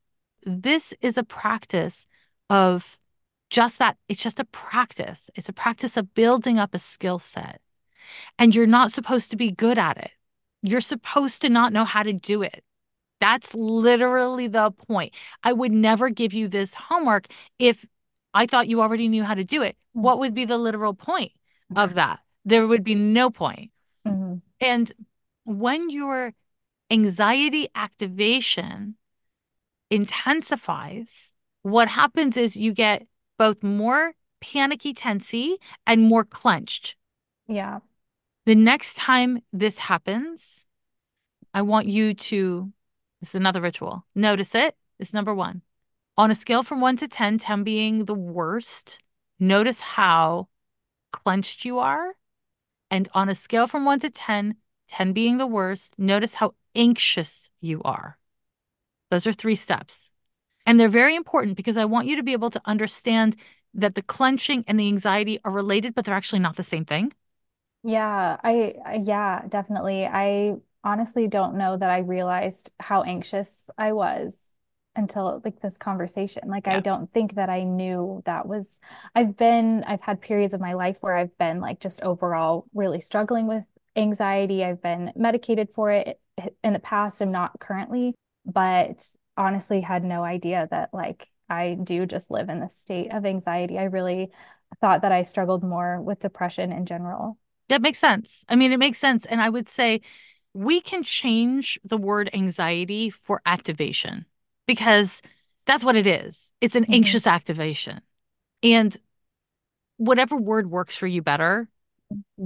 [0.46, 2.08] This is a practice
[2.54, 3.00] of
[3.50, 3.98] just that.
[4.08, 5.32] It's just a practice.
[5.34, 7.60] It's a practice of building up a skill set.
[8.38, 10.12] And you're not supposed to be good at it.
[10.62, 12.64] You're supposed to not know how to do it.
[13.20, 15.14] That's literally the point.
[15.42, 17.86] I would never give you this homework if
[18.36, 19.76] I thought you already knew how to do it.
[19.76, 20.04] Mm-hmm.
[20.04, 21.32] What would be the literal point
[21.76, 22.20] of that?
[22.46, 23.72] There would be no point.
[24.08, 24.36] Mm-hmm.
[24.60, 24.92] And
[25.46, 26.34] when your
[26.92, 28.96] anxiety activation
[29.90, 31.33] intensifies,
[31.64, 35.56] what happens is you get both more panicky tensy
[35.88, 36.96] and more clenched.
[37.48, 37.80] Yeah.
[38.46, 40.68] The next time this happens,
[41.54, 42.72] I want you to,
[43.22, 44.06] this is another ritual.
[44.14, 44.76] Notice it.
[45.00, 45.62] It's number one.
[46.18, 49.00] On a scale from one to 10, 10 being the worst,
[49.40, 50.50] notice how
[51.12, 52.14] clenched you are.
[52.92, 54.56] And on a scale from one to 10,
[54.90, 58.20] 10 being the worst, notice how anxious you are.
[59.10, 60.13] Those are three steps.
[60.66, 63.36] And they're very important because I want you to be able to understand
[63.74, 67.12] that the clenching and the anxiety are related, but they're actually not the same thing.
[67.84, 70.06] Yeah, I, yeah, definitely.
[70.06, 74.38] I honestly don't know that I realized how anxious I was
[74.96, 76.48] until like this conversation.
[76.48, 76.78] Like yeah.
[76.78, 78.80] I don't think that I knew that was
[79.16, 83.02] I've been I've had periods of my life where I've been like just overall really
[83.02, 83.64] struggling with
[83.96, 84.64] anxiety.
[84.64, 86.20] I've been medicated for it
[86.64, 87.22] in the past.
[87.22, 88.14] I'm not currently,
[88.46, 89.06] but
[89.38, 93.78] honestly had no idea that like I do just live in this state of anxiety.
[93.78, 94.32] I really
[94.82, 97.38] thought that I struggled more with depression in general.
[97.70, 98.44] That makes sense.
[98.50, 99.26] I mean, it makes sense.
[99.26, 100.02] And I would say
[100.54, 104.26] we can change the word anxiety for activation
[104.68, 105.22] because
[105.66, 106.52] that's what it is.
[106.62, 106.94] It's an mm-hmm.
[106.94, 108.02] anxious activation.
[108.62, 108.96] And
[109.98, 111.68] whatever word works for you better,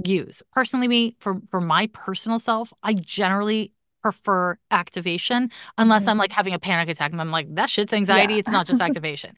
[0.04, 0.42] use.
[0.52, 3.72] Personally, me, for for my personal self, I generally
[4.02, 6.10] prefer activation unless mm-hmm.
[6.10, 8.34] I'm like having a panic attack and I'm like, that shit's anxiety.
[8.34, 8.40] Yeah.
[8.40, 9.36] It's not just activation.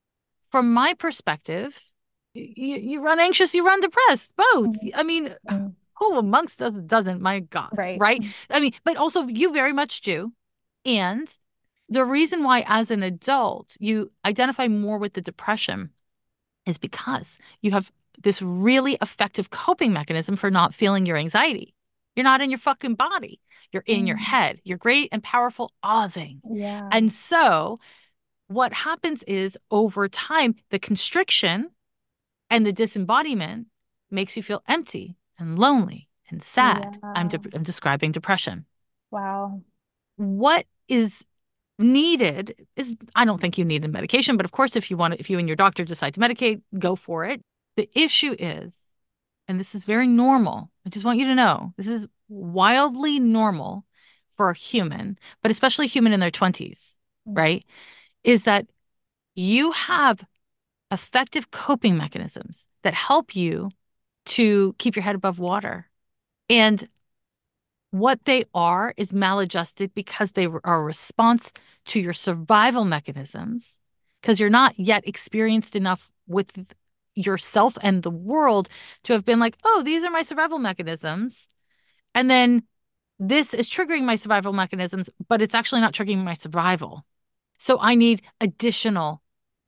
[0.50, 1.78] From my perspective,
[2.34, 4.68] you, you run anxious, you run depressed, both.
[4.82, 4.88] Mm-hmm.
[4.98, 5.68] I mean, mm-hmm.
[5.98, 7.20] who amongst us doesn't?
[7.20, 7.70] My God.
[7.72, 7.98] Right.
[7.98, 8.22] Right.
[8.48, 10.32] I mean, but also you very much do.
[10.84, 11.34] And
[11.88, 15.90] the reason why, as an adult, you identify more with the depression
[16.66, 17.90] is because you have
[18.22, 21.74] this really effective coping mechanism for not feeling your anxiety.
[22.14, 23.40] You're not in your fucking body.
[23.72, 24.08] You're in mm.
[24.08, 24.60] your head.
[24.64, 26.40] You're great and powerful Ozing.
[26.50, 26.88] Yeah.
[26.90, 27.78] And so
[28.48, 31.70] what happens is over time, the constriction
[32.48, 33.68] and the disembodiment
[34.10, 36.98] makes you feel empty and lonely and sad.
[37.02, 37.12] Yeah.
[37.14, 38.66] I'm, de- I'm describing depression.
[39.10, 39.62] Wow.
[40.16, 41.24] What is
[41.78, 45.14] needed is I don't think you need a medication, but of course, if you want
[45.14, 47.40] if you and your doctor decide to medicate, go for it.
[47.76, 48.74] The issue is,
[49.48, 50.70] and this is very normal.
[50.84, 53.84] I just want you to know this is wildly normal
[54.36, 56.94] for a human, but especially human in their 20s,
[57.28, 57.36] mm.
[57.36, 57.64] right?
[58.24, 58.66] Is that
[59.34, 60.24] you have
[60.90, 63.70] effective coping mechanisms that help you
[64.26, 65.88] to keep your head above water.
[66.48, 66.88] And
[67.90, 71.52] what they are is maladjusted because they are a response
[71.86, 73.78] to your survival mechanisms,
[74.20, 76.66] because you're not yet experienced enough with
[77.14, 78.68] yourself and the world
[79.04, 81.48] to have been like, oh, these are my survival mechanisms.
[82.20, 82.64] And then
[83.18, 87.06] this is triggering my survival mechanisms, but it's actually not triggering my survival.
[87.58, 89.22] So I need additional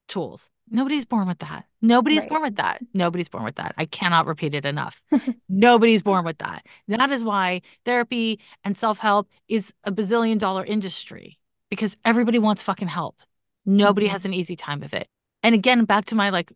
[0.07, 0.51] tools.
[0.71, 1.65] Nobody's born with that.
[1.81, 2.29] Nobody's right.
[2.29, 2.83] born with that.
[2.93, 3.75] Nobody's born with that.
[3.79, 5.01] I cannot repeat it enough.
[5.49, 6.67] Nobody's born with that.
[6.89, 11.39] That is why therapy and self help is a bazillion dollar industry
[11.71, 13.17] because everybody wants fucking help.
[13.65, 14.13] Nobody mm-hmm.
[14.13, 15.09] has an easy time of it.
[15.43, 16.53] And again, back to my like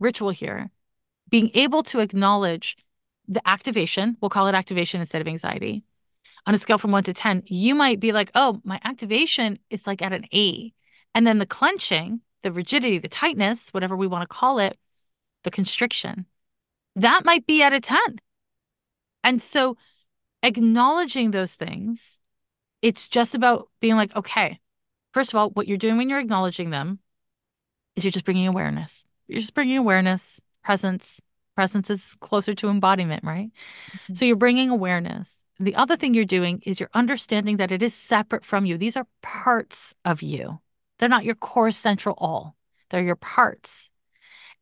[0.00, 0.70] ritual here,
[1.30, 2.76] being able to acknowledge
[3.30, 5.84] the activation, we'll call it activation instead of anxiety.
[6.46, 9.86] On a scale from one to 10, you might be like, oh, my activation is
[9.86, 10.72] like at an A.
[11.14, 14.78] And then the clenching, the rigidity, the tightness, whatever we want to call it,
[15.44, 16.26] the constriction,
[16.96, 17.98] that might be at a 10.
[19.22, 19.76] And so
[20.42, 22.18] acknowledging those things,
[22.82, 24.58] it's just about being like, okay,
[25.12, 26.98] first of all, what you're doing when you're acknowledging them
[27.94, 29.04] is you're just bringing awareness.
[29.28, 31.20] You're just bringing awareness, presence.
[31.54, 33.50] Presence is closer to embodiment, right?
[33.92, 34.14] Mm-hmm.
[34.14, 35.44] So you're bringing awareness.
[35.58, 38.78] The other thing you're doing is you're understanding that it is separate from you.
[38.78, 40.60] These are parts of you.
[40.98, 42.56] They're not your core central all,
[42.90, 43.90] they're your parts.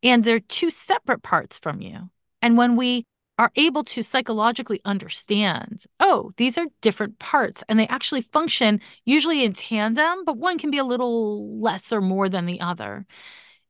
[0.01, 2.09] And they're two separate parts from you.
[2.41, 3.05] And when we
[3.37, 9.43] are able to psychologically understand, oh, these are different parts and they actually function usually
[9.43, 13.05] in tandem, but one can be a little less or more than the other.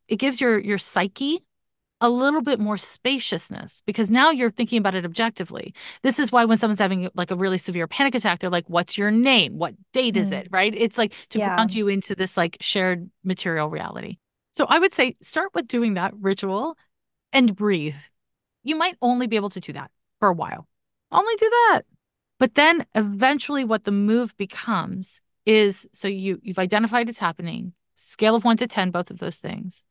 [0.07, 1.43] It gives your your psyche
[2.01, 5.73] a little bit more spaciousness because now you're thinking about it objectively.
[6.01, 8.97] This is why when someone's having like a really severe panic attack, they're like, What's
[8.97, 9.57] your name?
[9.57, 10.49] What date is it?
[10.49, 10.53] Mm.
[10.53, 10.73] Right.
[10.75, 11.55] It's like to yeah.
[11.55, 14.17] ground you into this like shared material reality.
[14.51, 16.77] So I would say start with doing that ritual
[17.33, 17.95] and breathe.
[18.63, 20.67] You might only be able to do that for a while.
[21.11, 21.81] Only do that.
[22.39, 28.35] But then eventually what the move becomes is so you you've identified it's happening, scale
[28.35, 29.83] of 1 to 10 both of those things.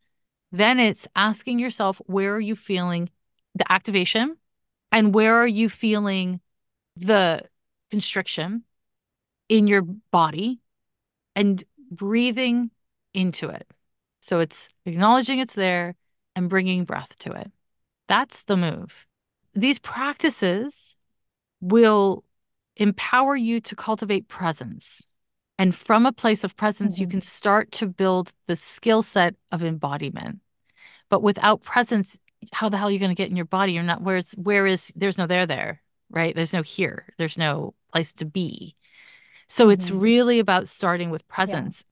[0.50, 3.10] Then it's asking yourself, where are you feeling
[3.54, 4.36] the activation
[4.92, 6.40] and where are you feeling
[6.96, 7.42] the
[7.90, 8.64] constriction
[9.48, 10.60] in your body
[11.34, 12.70] and breathing
[13.14, 13.66] into it.
[14.20, 15.94] So it's acknowledging it's there
[16.34, 17.50] and bringing breath to it.
[18.08, 19.06] That's the move.
[19.54, 20.96] These practices
[21.60, 22.24] will
[22.76, 25.04] empower you to cultivate presence.
[25.58, 27.02] And from a place of presence, mm-hmm.
[27.02, 30.38] you can start to build the skill set of embodiment.
[31.08, 32.20] But without presence,
[32.52, 33.72] how the hell are you going to get in your body?
[33.72, 36.34] You're not, where's, where is, there's no there there, right?
[36.34, 38.76] There's no here, there's no place to be.
[39.48, 39.72] So mm-hmm.
[39.72, 41.82] it's really about starting with presence.
[41.82, 41.88] Yeah.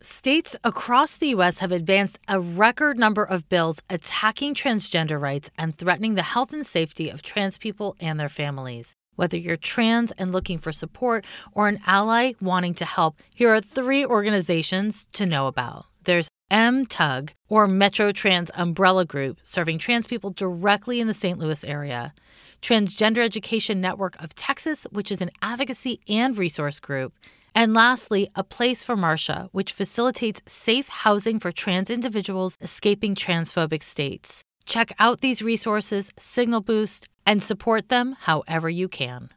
[0.00, 1.58] States across the U.S.
[1.58, 6.66] have advanced a record number of bills attacking transgender rights and threatening the health and
[6.66, 8.94] safety of trans people and their families.
[9.18, 13.60] Whether you're trans and looking for support or an ally wanting to help, here are
[13.60, 15.86] three organizations to know about.
[16.04, 21.36] There's MTUG, or Metro Trans Umbrella Group, serving trans people directly in the St.
[21.36, 22.14] Louis area.
[22.62, 27.12] Transgender Education Network of Texas, which is an advocacy and resource group.
[27.56, 33.82] And lastly, A Place for Marsha, which facilitates safe housing for trans individuals escaping transphobic
[33.82, 34.44] states.
[34.64, 39.28] Check out these resources, Signal Boost, and support them however you can.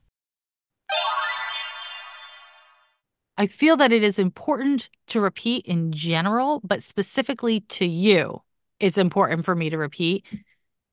[3.38, 8.43] I feel that it is important to repeat in general, but specifically to you,
[8.80, 10.23] it's important for me to repeat.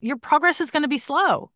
[0.01, 1.53] Your progress is going to be slow.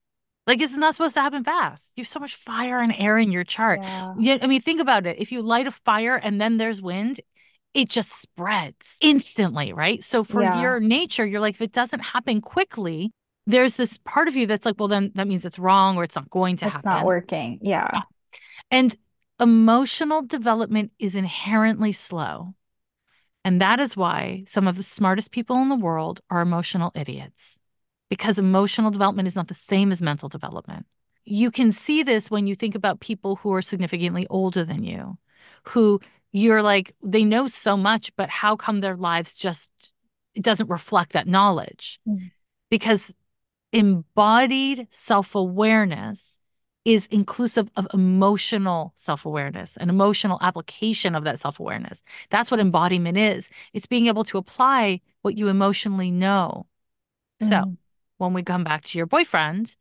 [0.47, 1.93] Like it's not supposed to happen fast.
[1.97, 3.81] You have so much fire and air in your chart.
[3.83, 4.15] Yeah.
[4.17, 5.19] You, I mean, think about it.
[5.19, 7.21] If you light a fire and then there's wind,
[7.75, 10.05] it just spreads instantly, right?
[10.05, 10.61] So for yeah.
[10.61, 13.13] your nature, you're like, if it doesn't happen quickly,
[13.47, 16.17] there's this part of you that's like, well, then that means it's wrong or it's
[16.17, 16.79] not going to it's happen.
[16.79, 17.59] It's not working.
[17.63, 17.89] Yeah.
[17.93, 18.03] yeah.
[18.71, 18.95] And
[19.41, 22.55] emotional development is inherently slow.
[23.45, 27.59] And that is why some of the smartest people in the world are emotional idiots,
[28.09, 30.87] because emotional development is not the same as mental development.
[31.25, 35.19] You can see this when you think about people who are significantly older than you,
[35.65, 39.93] who you're like, they know so much, but how come their lives just,
[40.35, 41.99] it doesn't reflect that knowledge?
[42.09, 42.31] Mm.
[42.71, 43.13] Because
[43.73, 46.39] embodied self awareness
[46.85, 52.03] is inclusive of emotional self awareness and emotional application of that self awareness.
[52.31, 53.49] That's what embodiment is.
[53.73, 56.67] It's being able to apply what you emotionally know.
[57.41, 57.49] Mm-hmm.
[57.49, 57.77] So
[58.19, 59.77] when we come back to your boyfriend,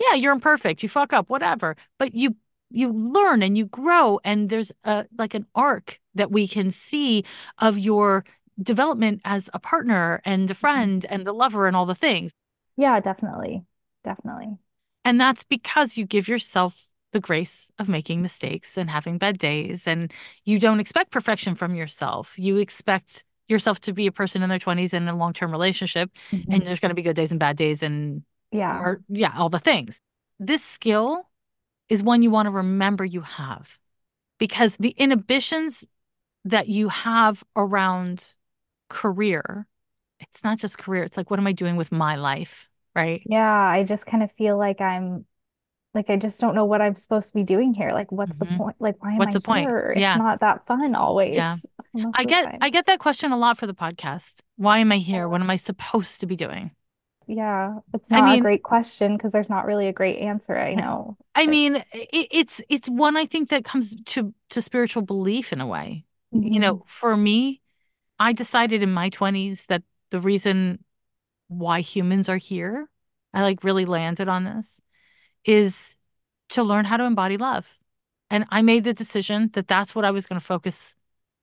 [0.00, 2.36] yeah, you're imperfect, you fuck up, whatever, but you
[2.70, 7.24] you learn and you grow and there's a like an arc that we can see
[7.58, 8.24] of your
[8.60, 10.58] development as a partner and a mm-hmm.
[10.58, 12.32] friend and the lover and all the things.
[12.76, 13.64] Yeah, definitely.
[14.04, 14.58] Definitely.
[15.04, 19.86] And that's because you give yourself the grace of making mistakes and having bad days.
[19.86, 20.12] And
[20.44, 22.34] you don't expect perfection from yourself.
[22.36, 26.10] You expect yourself to be a person in their 20s in a long term relationship.
[26.32, 26.52] Mm-hmm.
[26.52, 28.22] And there's going to be good days and bad days and,
[28.52, 30.00] yeah, or, yeah, all the things.
[30.38, 31.28] This skill
[31.88, 33.78] is one you want to remember you have
[34.38, 35.86] because the inhibitions
[36.44, 38.34] that you have around
[38.88, 39.66] career,
[40.28, 42.68] it's not just career, it's like, what am I doing with my life?
[42.96, 43.22] right?
[43.26, 45.26] Yeah, I just kind of feel like I'm
[45.94, 47.92] like I just don't know what I'm supposed to be doing here.
[47.92, 48.52] Like, what's mm-hmm.
[48.52, 48.76] the point?
[48.80, 49.84] Like, why am what's I the here?
[49.88, 50.00] Point?
[50.00, 50.12] Yeah.
[50.12, 51.36] It's not that fun always.
[51.94, 52.10] Yeah.
[52.14, 54.40] I get I get that question a lot for the podcast.
[54.56, 55.30] Why am I here?
[55.30, 56.72] What am I supposed to be doing?
[57.26, 60.58] Yeah, it's not I mean, a great question because there's not really a great answer.
[60.58, 61.16] I know.
[61.34, 61.50] I but...
[61.50, 65.66] mean, it, it's it's one I think that comes to to spiritual belief in a
[65.66, 66.04] way.
[66.34, 66.52] Mm-hmm.
[66.52, 67.62] You know, for me,
[68.18, 70.84] I decided in my 20s that the reason
[71.48, 72.88] why humans are here,
[73.32, 74.80] I like really landed on this,
[75.44, 75.96] is
[76.50, 77.66] to learn how to embody love.
[78.30, 80.96] And I made the decision that that's what I was going to focus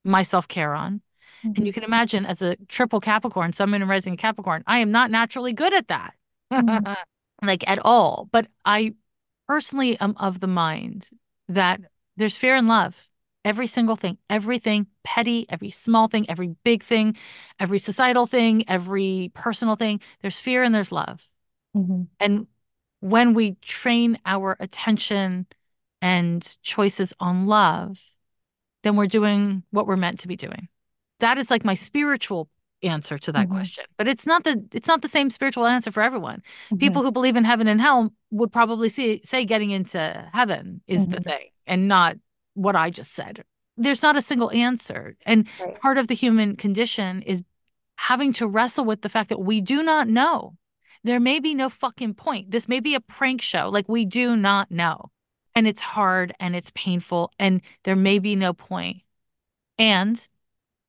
[0.04, 1.00] my self care on.
[1.44, 1.52] Mm-hmm.
[1.56, 5.10] And you can imagine as a triple Capricorn, someone in rising Capricorn, I am not
[5.10, 6.14] naturally good at that,
[6.52, 6.92] mm-hmm.
[7.46, 8.28] like at all.
[8.32, 8.94] But I
[9.46, 11.08] personally am of the mind
[11.48, 11.80] that
[12.16, 13.08] there's fear and love
[13.44, 17.16] every single thing, everything petty, every small thing, every big thing,
[17.60, 20.00] every societal thing, every personal thing.
[20.22, 21.28] There's fear and there's love.
[21.76, 22.02] Mm-hmm.
[22.20, 22.46] And
[23.00, 25.46] when we train our attention
[26.00, 28.00] and choices on love,
[28.82, 30.68] then we're doing what we're meant to be doing.
[31.20, 32.48] That is like my spiritual
[32.82, 33.54] answer to that mm-hmm.
[33.54, 33.84] question.
[33.96, 36.42] But it's not the it's not the same spiritual answer for everyone.
[36.66, 36.76] Mm-hmm.
[36.78, 41.06] People who believe in heaven and hell would probably see, say getting into heaven is
[41.06, 41.28] the mm-hmm.
[41.28, 42.16] thing and not
[42.54, 43.44] what I just said.
[43.76, 45.16] There's not a single answer.
[45.26, 45.78] And right.
[45.80, 47.42] part of the human condition is
[47.96, 50.56] having to wrestle with the fact that we do not know.
[51.02, 52.50] There may be no fucking point.
[52.50, 53.68] This may be a prank show.
[53.68, 55.10] Like we do not know.
[55.54, 59.02] And it's hard and it's painful and there may be no point.
[59.78, 60.26] And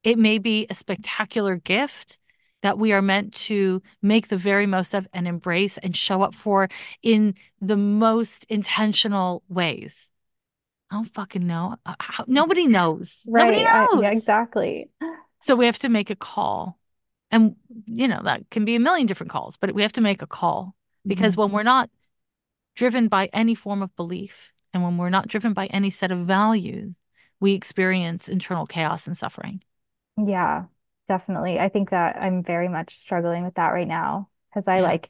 [0.03, 2.19] it may be a spectacular gift
[2.61, 6.33] that we are meant to make the very most of and embrace and show up
[6.33, 6.67] for
[7.03, 10.09] in the most intentional ways.
[10.91, 11.75] I don't fucking know.
[11.85, 13.21] Uh, how, nobody knows.
[13.27, 13.45] Right.
[13.45, 14.03] Nobody knows.
[14.03, 14.89] I, yeah, exactly.
[15.39, 16.79] So we have to make a call.
[17.31, 17.55] And,
[17.85, 20.27] you know, that can be a million different calls, but we have to make a
[20.27, 20.75] call
[21.05, 21.41] because mm-hmm.
[21.41, 21.89] when we're not
[22.75, 26.19] driven by any form of belief and when we're not driven by any set of
[26.19, 26.95] values,
[27.39, 29.61] we experience internal chaos and suffering.
[30.17, 30.65] Yeah,
[31.07, 31.59] definitely.
[31.59, 34.83] I think that I'm very much struggling with that right now because I yeah.
[34.83, 35.09] like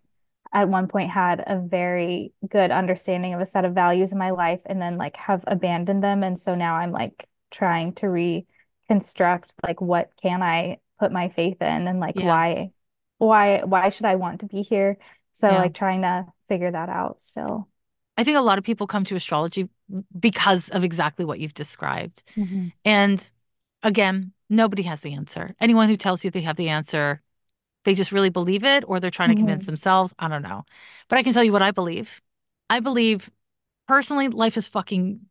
[0.56, 4.32] at one point had a very good understanding of a set of values in my
[4.32, 9.54] life and then like have abandoned them and so now i'm like trying to reconstruct
[9.62, 12.26] like what can i put my faith in and like yeah.
[12.26, 12.72] why
[13.18, 14.98] why why should i want to be here
[15.34, 15.60] so yeah.
[15.60, 17.68] like trying to figure that out still
[18.18, 19.68] i think a lot of people come to astrology
[20.18, 22.68] because of exactly what you've described mm-hmm.
[22.86, 23.30] and
[23.84, 27.22] again nobody has the answer anyone who tells you they have the answer
[27.86, 29.68] they just really believe it or they're trying to convince mm-hmm.
[29.68, 30.14] themselves.
[30.20, 30.66] I don't know.
[31.08, 32.22] But I can tell you what I believe.
[32.70, 33.30] I believe
[33.88, 35.22] personally life is fucking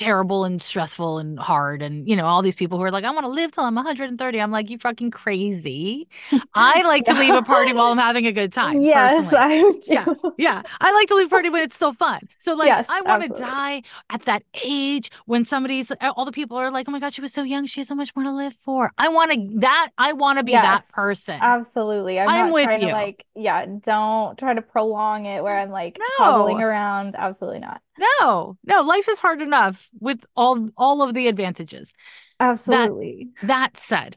[0.00, 3.10] terrible and stressful and hard and you know all these people who are like i
[3.10, 6.08] want to live till i'm 130 i'm like you fucking crazy.
[6.54, 9.62] I like to leave a party while i'm having a good time yes personally.
[9.62, 10.06] i yeah
[10.38, 12.20] yeah i like to leave a party when it's still fun.
[12.38, 16.32] So like yes, i want to die at that age when somebody's uh, all the
[16.32, 18.24] people are like oh my god she was so young she has so much more
[18.24, 18.92] to live for.
[18.96, 21.38] I want to that i want to be yes, that person.
[21.42, 22.18] absolutely.
[22.18, 22.88] I'm, I'm with you.
[22.88, 26.24] To, like yeah don't try to prolong it where i'm like no.
[26.24, 27.16] hobbling around.
[27.18, 31.92] Absolutely not no, no, life is hard enough with all all of the advantages.
[32.38, 33.28] Absolutely.
[33.42, 34.16] That, that said,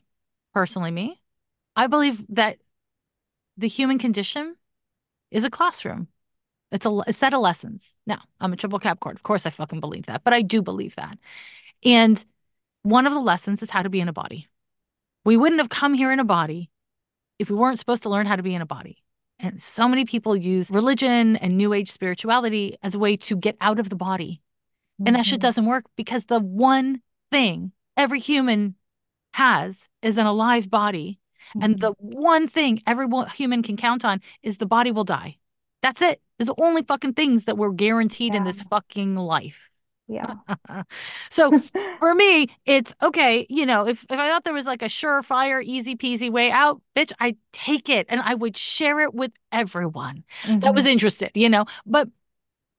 [0.53, 1.21] personally, me,
[1.75, 2.57] I believe that
[3.57, 4.55] the human condition
[5.31, 6.07] is a classroom.
[6.71, 7.95] It's a, a set of lessons.
[8.07, 9.15] Now, I'm a triple Capricorn.
[9.15, 11.17] Of course, I fucking believe that, but I do believe that.
[11.83, 12.23] And
[12.81, 14.47] one of the lessons is how to be in a body.
[15.25, 16.69] We wouldn't have come here in a body
[17.39, 18.97] if we weren't supposed to learn how to be in a body.
[19.39, 23.57] And so many people use religion and new age spirituality as a way to get
[23.59, 24.41] out of the body.
[24.99, 25.07] Mm-hmm.
[25.07, 25.47] And that shit mm-hmm.
[25.47, 28.75] doesn't work because the one thing every human
[29.33, 31.19] has is an alive body.
[31.49, 31.63] Mm-hmm.
[31.63, 35.37] And the one thing every human can count on is the body will die.
[35.81, 36.21] That's it.
[36.37, 39.69] There's the only fucking things that we're guaranteed in this fucking life.
[40.07, 40.35] Yeah.
[41.29, 41.53] So
[41.99, 43.45] for me, it's okay.
[43.49, 46.81] You know, if, if I thought there was like a surefire, easy peasy way out,
[46.95, 50.23] bitch, I'd take it and I would share it with everyone
[50.61, 50.91] that was Mhm.
[50.91, 51.65] interested, you know.
[51.85, 52.09] But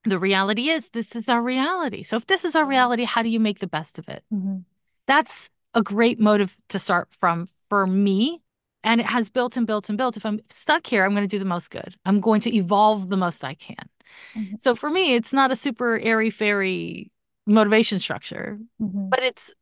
[0.05, 2.03] the reality is, this is our reality.
[2.03, 4.23] So if this is our reality, how do you make the best of it?
[4.33, 4.65] Mhm.
[5.07, 8.41] That's a great motive to start from for me.
[8.83, 10.15] And it has built and built and built.
[10.17, 11.95] If I'm stuck here, I'm going to do the most good.
[12.05, 13.89] I'm going to evolve the most I can.
[14.35, 14.61] Mhm.
[14.61, 17.11] So for me, it's not a super airy fairy
[17.45, 19.09] motivation structure, Mhm.
[19.09, 19.53] but it's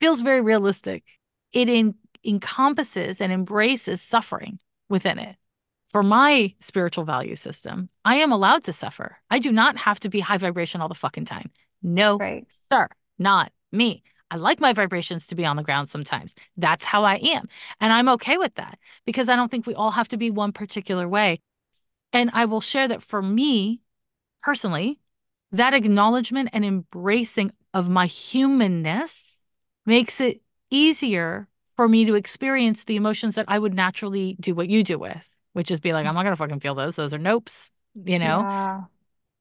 [0.00, 1.04] feels very realistic.
[1.52, 1.94] It in,
[2.24, 5.36] encompasses and embraces suffering within it.
[5.88, 9.18] For my spiritual value system, I am allowed to suffer.
[9.30, 11.52] I do not have to be high vibration all the fucking time.
[11.82, 12.46] No, Right.
[12.50, 12.88] sir,
[13.18, 14.02] not me.
[14.30, 16.34] I like my vibrations to be on the ground sometimes.
[16.56, 17.48] That's how I am.
[17.80, 20.50] And I'm okay with that because I don't think we all have to be one
[20.52, 21.40] particular way.
[22.12, 23.80] And I will share that for me
[24.42, 24.98] personally,
[25.56, 29.40] that acknowledgement and embracing of my humanness
[29.86, 30.40] makes it
[30.70, 34.98] easier for me to experience the emotions that I would naturally do what you do
[34.98, 36.96] with, which is be like, I'm not going to fucking feel those.
[36.96, 38.40] Those are nopes, you know?
[38.40, 38.80] Yeah.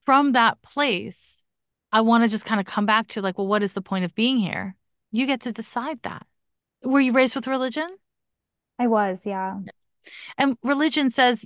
[0.05, 1.43] From that place,
[1.91, 4.05] I want to just kind of come back to like, well, what is the point
[4.05, 4.75] of being here?
[5.11, 6.25] You get to decide that.
[6.83, 7.87] Were you raised with religion?
[8.79, 9.59] I was, yeah.
[10.37, 11.45] And religion says,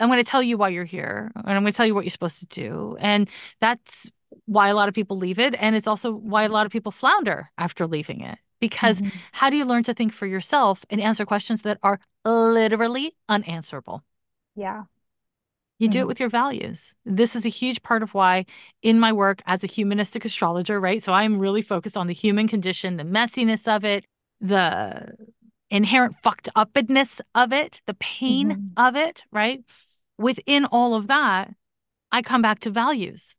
[0.00, 2.04] I'm going to tell you why you're here, and I'm going to tell you what
[2.04, 2.96] you're supposed to do.
[3.00, 3.28] And
[3.60, 4.10] that's
[4.46, 5.54] why a lot of people leave it.
[5.58, 8.38] And it's also why a lot of people flounder after leaving it.
[8.60, 9.12] Because Mhm.
[9.32, 14.04] how do you learn to think for yourself and answer questions that are literally unanswerable?
[14.54, 14.84] Yeah.
[15.78, 16.08] You do it Mhm.
[16.08, 16.94] with your values.
[17.06, 18.44] This is a huge part of why,
[18.82, 21.02] in my work as a humanistic astrologer, right?
[21.02, 24.04] So I'm really focused on the human condition, the messiness of it,
[24.42, 25.14] the
[25.70, 28.72] inherent fucked upness of it, the pain Mhm.
[28.76, 29.64] of it, right?
[30.20, 31.54] Within all of that,
[32.12, 33.38] I come back to values.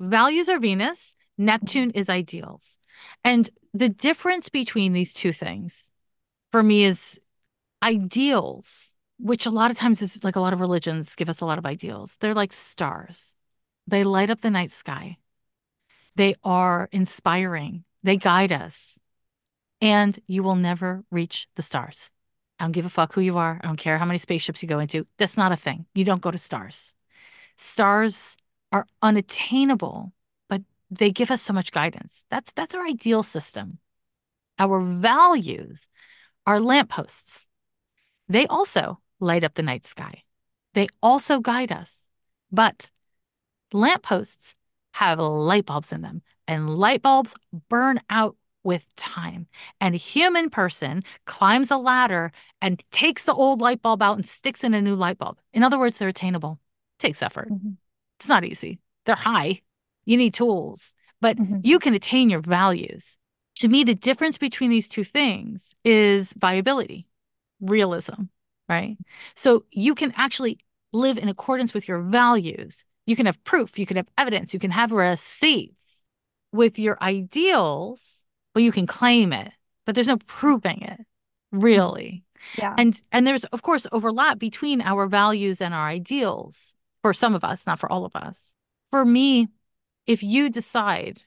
[0.00, 2.78] Values are Venus, Neptune is ideals.
[3.22, 5.92] And the difference between these two things
[6.50, 7.20] for me is
[7.82, 11.44] ideals, which a lot of times is like a lot of religions give us a
[11.44, 12.16] lot of ideals.
[12.18, 13.36] They're like stars,
[13.86, 15.18] they light up the night sky,
[16.16, 18.98] they are inspiring, they guide us,
[19.82, 22.13] and you will never reach the stars.
[22.64, 23.60] I don't give a fuck who you are.
[23.62, 25.06] I don't care how many spaceships you go into.
[25.18, 25.84] That's not a thing.
[25.94, 26.96] You don't go to stars.
[27.58, 28.38] Stars
[28.72, 30.14] are unattainable,
[30.48, 32.24] but they give us so much guidance.
[32.30, 33.80] That's that's our ideal system.
[34.58, 35.90] Our values
[36.46, 37.48] are lampposts.
[38.30, 40.22] They also light up the night sky.
[40.72, 42.08] They also guide us.
[42.50, 42.90] But
[43.74, 44.54] lampposts
[44.94, 47.34] have light bulbs in them, and light bulbs
[47.68, 49.46] burn out with time.
[49.80, 54.26] And a human person climbs a ladder and takes the old light bulb out and
[54.26, 55.38] sticks in a new light bulb.
[55.52, 56.58] In other words, they're attainable.
[57.00, 57.50] takes effort.
[57.50, 57.76] Mhm.
[58.18, 58.78] It's not easy.
[59.04, 59.60] They're high.
[60.04, 61.60] You need tools, but Mhm.
[61.62, 63.18] you can attain your values.
[63.56, 67.06] To me, the difference between these two things is viability,
[67.60, 68.28] realism,
[68.68, 68.96] right?
[69.34, 70.60] So you can actually
[70.92, 72.86] live in accordance with your values.
[73.06, 76.04] You can have proof, you can have evidence, you can have receipts.
[76.52, 78.23] With your ideals,
[78.54, 79.52] well, you can claim it,
[79.84, 81.00] but there's no proving it,
[81.50, 82.24] really.
[82.58, 82.74] Yeah.
[82.76, 87.44] And and there's of course overlap between our values and our ideals for some of
[87.44, 88.54] us, not for all of us.
[88.90, 89.48] For me,
[90.06, 91.22] if you decide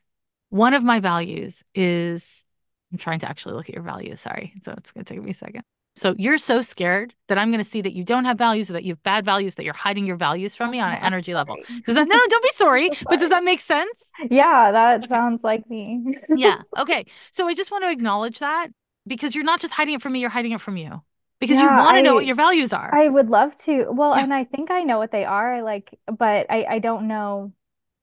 [0.50, 2.46] one of my values is
[2.92, 4.54] I'm trying to actually look at your values, sorry.
[4.64, 5.64] So it's going to take me a second.
[5.98, 8.74] So you're so scared that I'm going to see that you don't have values or
[8.74, 11.34] that you have bad values that you're hiding your values from me on an energy
[11.34, 11.58] level.
[11.86, 14.12] Does that no, don't be sorry, So but does that make sense?
[14.30, 16.06] Yeah, that sounds like me.
[16.36, 16.62] yeah.
[16.78, 17.06] Okay.
[17.32, 18.68] So I just want to acknowledge that
[19.08, 21.02] because you're not just hiding it from me, you're hiding it from you.
[21.40, 22.90] Because you want to know what your values are.
[22.94, 23.92] I would love to.
[23.92, 24.24] Well, Yeah.
[24.24, 27.54] and I think I know what they are, like, but I I don't know.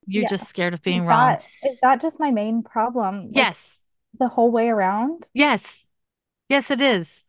[0.06, 0.28] You're yeah.
[0.28, 1.30] just scared of Is being wrong.
[1.30, 3.32] that is that just my main problem?
[3.32, 3.82] Like, Yes.
[4.18, 5.28] the whole way around?
[5.32, 5.86] Yes.
[6.48, 7.24] Yes, it is.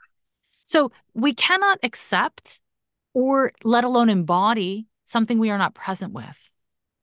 [0.65, 2.59] So we cannot accept
[3.13, 6.51] or let alone embody something we are not present with.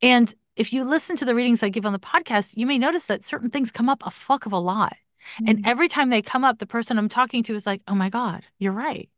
[0.02, 3.06] And if you listen to the readings I give on the podcast, you may notice
[3.06, 4.96] that certain things come up a fuck of a lot.
[5.46, 5.66] And Mhm.
[5.66, 8.44] every time they come up, the person I'm talking to is like, oh my God,
[8.58, 9.08] you're right.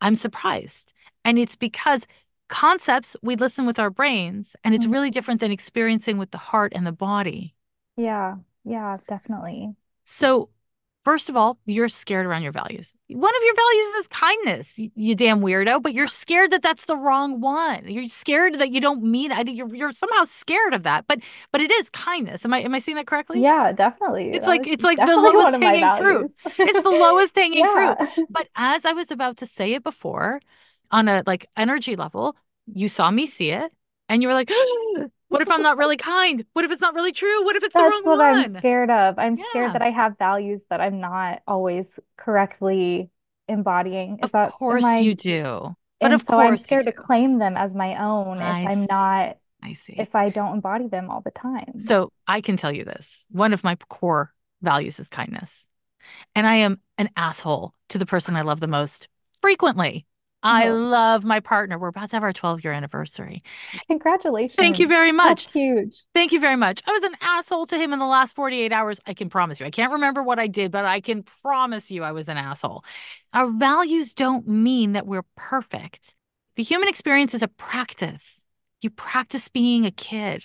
[0.00, 0.92] I'm surprised.
[1.24, 2.06] And it's because
[2.48, 4.92] concepts we listen with our brains, and it's Mhm.
[4.92, 7.54] really different than experiencing with the heart and the body.
[7.96, 9.74] Yeah, yeah, definitely.
[10.04, 10.50] So,
[11.04, 12.94] first of all, you're scared around your values.
[13.08, 16.96] One of your values is kindness, you, damn weirdo, but you're scared that that's the
[16.96, 17.86] wrong one.
[17.88, 19.48] You're scared that you don't mean it.
[19.48, 21.06] You're, you're somehow scared of that.
[21.06, 22.44] But but it is kindness.
[22.44, 23.40] Am I am I seeing that correctly?
[23.40, 24.30] Yeah, definitely.
[24.32, 26.32] It's That like- it's like the lowest one of my hanging fruit.
[26.58, 27.96] It's the lowest hanging fruit.
[28.30, 30.40] But as I was about to say it before,
[30.90, 32.36] on a like energy level,
[32.66, 33.72] you saw me see it
[34.08, 34.50] and you were like,
[35.32, 36.44] what if I'm not really kind?
[36.52, 37.44] What if it's not really true?
[37.44, 39.18] What if it's the That's wrong what I'm scared of.
[39.18, 39.44] I'm Yeah.
[39.44, 43.10] scared that I have values that I'm not always correctly
[43.48, 44.18] embodying.
[44.18, 45.74] Is Of that, course I, you do.
[46.00, 48.80] But and of so I'm scared to claim them as my own if I I'm
[48.80, 48.86] see.
[48.88, 49.96] not, I see.
[49.96, 51.72] if I don't embody them all the time.
[51.78, 53.24] So I can tell you this.
[53.30, 55.68] One of my core values is kindness.
[56.34, 59.08] And I am an asshole to the person I love the most
[59.40, 60.06] frequently.
[60.42, 60.74] I Oh.
[60.74, 61.78] love my partner.
[61.78, 63.42] We're about to have our 12 year anniversary.
[63.88, 64.56] Congratulations.
[64.56, 65.44] Thank you very much.
[65.44, 66.02] That's huge.
[66.14, 66.82] Thank you very much.
[66.86, 69.00] I was an asshole to him in the last 48 hours.
[69.06, 69.66] I can promise you.
[69.66, 72.84] I can't remember what I did, but I can promise you I was an asshole.
[73.32, 76.14] Our values don't mean that we're perfect.
[76.56, 78.42] The human experience is a practice.
[78.80, 80.44] You practice being a kid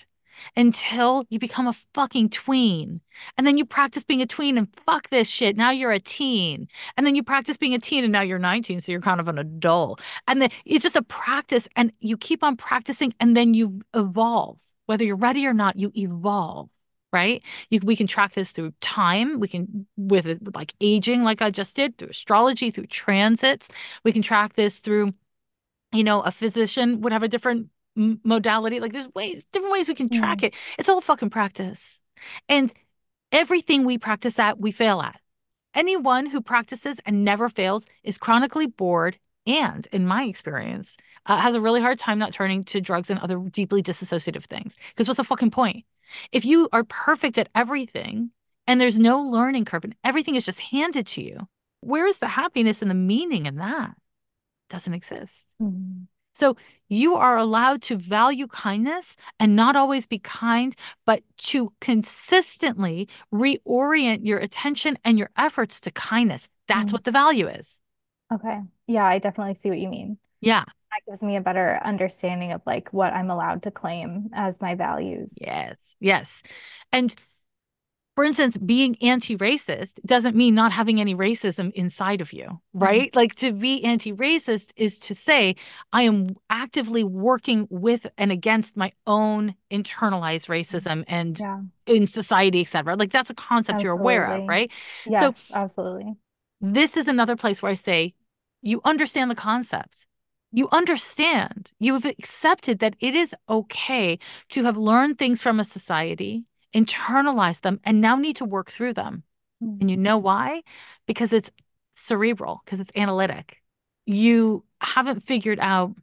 [0.55, 3.01] until you become a fucking tween.
[3.37, 5.57] And then you practice being a tween and fuck this shit.
[5.57, 6.67] Now you're a teen.
[6.95, 8.81] And then you practice being a teen and now you're 19.
[8.81, 10.01] So you're kind of an adult.
[10.27, 14.61] And then it's just a practice and you keep on practicing and then you evolve.
[14.85, 16.69] Whether you're ready or not, you evolve.
[17.13, 17.41] Right?
[17.69, 19.39] You, we can track this through time.
[19.39, 23.69] We can, with it, like aging, like I just did, through astrology, through transits.
[24.03, 25.13] We can track this through,
[25.93, 27.69] you know, a physician would have a different
[28.23, 28.79] modality.
[28.79, 30.53] Like there's ways, different ways we can track it.
[30.77, 31.99] It's all fucking practice.
[32.47, 32.73] And
[33.31, 35.19] everything we practice at, we fail at.
[35.73, 41.55] Anyone who practices and never fails is chronically bored and, in my experience, uh, has
[41.55, 44.75] a really hard time not turning to drugs and other deeply disassociative things.
[44.89, 45.85] Because what's the fucking point?
[46.31, 48.31] If you are perfect at everything
[48.65, 51.47] and there's no learning curve and everything is just handed to you,
[51.81, 53.95] where is the happiness and the meaning in that?
[54.69, 55.45] Doesn't exist.
[55.61, 56.07] Mhm.
[56.37, 56.55] So
[56.87, 60.75] you are allowed to value kindness and not always be kind,
[61.05, 66.47] but to consistently reorient your attention and your efforts to kindness.
[66.67, 66.93] That's Mm.
[66.93, 67.79] what the value is.
[68.31, 68.61] Okay.
[68.85, 70.19] Yeah, I definitely see what you mean.
[70.41, 70.63] Yeah.
[70.91, 74.75] That gives me a better understanding of like what I'm allowed to claim as my
[74.75, 75.37] values.
[75.41, 75.95] Yes.
[75.99, 76.43] Yes.
[76.91, 77.15] And
[78.17, 82.79] for instance, being anti-racist doesn't mean not having any racism inside of you, mm-hmm.
[82.79, 83.15] right?
[83.15, 85.55] Like to be anti-racist is to say
[85.93, 90.53] I am actively working with and against my own internalized mm-hmm.
[90.53, 91.59] racism and Yeah.
[91.85, 92.95] in society, et cetera.
[92.95, 94.71] Like that's a concept you're aware of, right?
[95.05, 96.15] Yes, absolutely.
[96.59, 98.15] This is another place where I say
[98.63, 100.07] you understand the concepts.
[100.51, 101.71] You understand.
[101.77, 104.17] You have accepted that it is okay
[104.49, 106.45] to have learned things from a society,
[106.77, 109.23] internalized them, and now need to work through them.
[109.63, 109.81] Mm.
[109.81, 110.61] And you know why?
[111.07, 111.49] Because it's
[111.93, 113.57] cerebral, because it's analytic.
[114.05, 115.95] You haven't figured out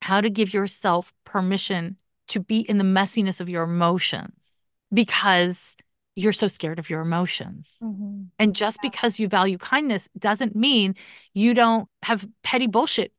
[0.00, 1.96] how to give yourself permission
[2.28, 4.52] to be in the messiness of your emotions
[4.92, 5.76] because
[6.14, 7.78] you're so scared of your emotions.
[7.82, 8.28] Mhm.
[8.38, 10.94] And just because you value kindness doesn't mean
[11.32, 13.12] you don't have petty bullshit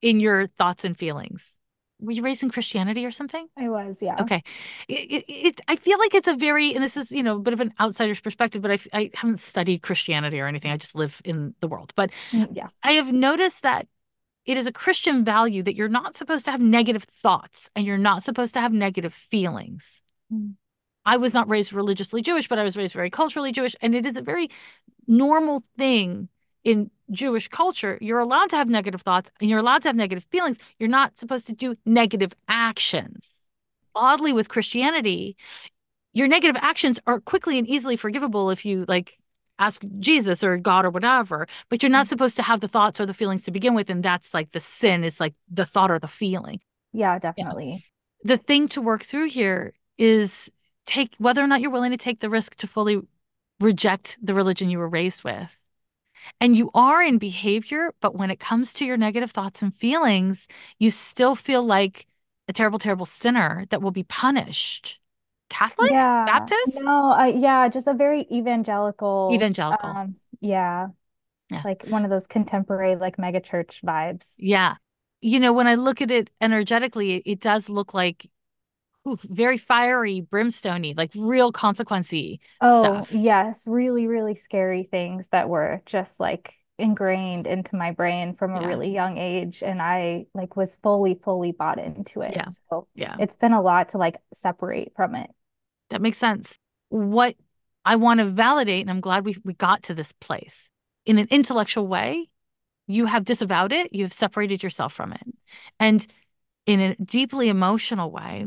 [0.00, 1.56] in your thoughts and feelings.
[2.00, 3.46] Were you raised in Christianity or something?
[3.56, 4.16] I was, yeah.
[4.20, 4.42] Okay.
[4.88, 7.40] It, it, it, I feel like it's a very, and this is, you know, a
[7.40, 10.70] bit of an outsider's perspective, but I, I haven't studied Christianity or anything.
[10.70, 11.92] I just live in the world.
[11.96, 12.68] But Mm, Yeah.
[12.82, 13.86] I have noticed that
[14.46, 17.98] it is a Christian value that you're not supposed to have negative thoughts and you're
[17.98, 20.02] not supposed to have negative feelings.
[20.32, 20.54] Mm.
[21.04, 23.74] I was not raised religiously Jewish, but I was raised very culturally Jewish.
[23.80, 24.50] And it is a very
[25.06, 26.28] normal thing
[26.64, 27.98] in Jewish culture.
[28.00, 30.58] You're allowed to have negative thoughts and you're allowed to have negative feelings.
[30.78, 33.40] You're not supposed to do negative actions.
[33.94, 35.36] Oddly, with Christianity,
[36.12, 39.18] your negative actions are quickly and easily forgivable if you like
[39.58, 42.08] ask Jesus or God or whatever, but you're not mm-hmm.
[42.08, 43.90] supposed to have the thoughts or the feelings to begin with.
[43.90, 46.60] And that's like the sin is like the thought or the feeling.
[46.92, 47.84] Yeah, definitely.
[48.24, 50.50] The thing to work through here is
[50.86, 53.00] take whether or not you're willing to take the risk to fully
[53.60, 55.48] reject the religion you were raised with.
[56.40, 60.48] And you are in behavior, but when it comes to your negative thoughts and feelings,
[60.78, 62.06] you still feel like
[62.48, 64.98] a terrible, terrible sinner that will be punished.
[65.48, 65.90] Catholic?
[65.90, 66.26] Yeah.
[66.26, 66.80] Baptist?
[66.80, 69.88] No, uh, yeah, just a very evangelical, Evangelical.
[69.90, 70.88] um, yeah,
[71.50, 71.62] Yeah.
[71.64, 74.34] like one of those contemporary like mega church vibes.
[74.38, 74.76] Yeah.
[75.20, 78.30] You know, when I look at it energetically, it, it does look like
[79.08, 83.10] ooh, very fiery, brimstoney, like real consequency Oh, stuff.
[83.10, 88.60] yes, really, really scary things that were just like ingrained into my brain from a
[88.60, 88.62] Yeah.
[88.62, 92.44] really young age, and I like was fully, fully bought into it.
[92.44, 92.50] Yeah.
[92.70, 93.18] So Yeah.
[93.18, 95.30] it's been a lot to like separate from it.
[95.90, 96.56] That makes sense.
[96.88, 97.36] What
[97.84, 100.68] I want to validate, and I'm glad we we got to this place
[101.06, 102.28] in an intellectual way,
[102.86, 105.22] you have disavowed it, you have separated yourself from it.
[105.80, 106.06] And
[106.66, 108.46] in a deeply emotional way,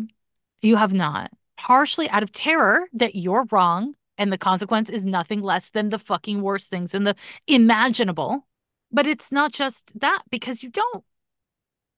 [0.64, 1.32] you have not.
[1.58, 6.00] Partially out of terror that you're wrong and the consequence is nothing less than the
[6.00, 7.16] fucking worst things in the
[7.48, 8.48] imaginable.
[8.92, 11.04] But it's not just that because you don't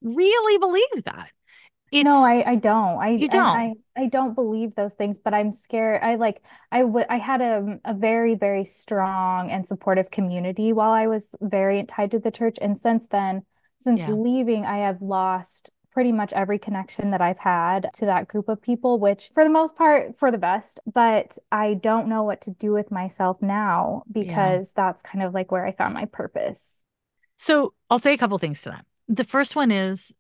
[0.02, 1.30] really believe that.
[1.92, 3.02] It's, no, I I don't.
[3.02, 3.46] I you don't.
[3.46, 6.02] I I don't believe those things, but I'm scared.
[6.04, 6.42] I like
[6.72, 11.36] I would I had a a very very strong and supportive community while I was
[11.42, 13.44] very tied to the church, and since then,
[13.78, 14.14] since Yeah.
[14.14, 18.62] leaving, I have lost pretty much every connection that I've had to that group of
[18.62, 22.52] people, which for the most part for the best, but I don't know what to
[22.52, 24.22] do with myself now Yeah.
[24.24, 26.84] because that's kind of like where I found my purpose.
[27.38, 28.86] So I'll say a couple things to that.
[29.08, 30.14] The first one is,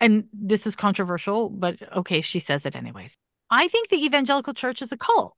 [0.00, 3.16] and this is controversial, but okay, she says it anyways.
[3.48, 5.34] I think the evangelical church is a cult.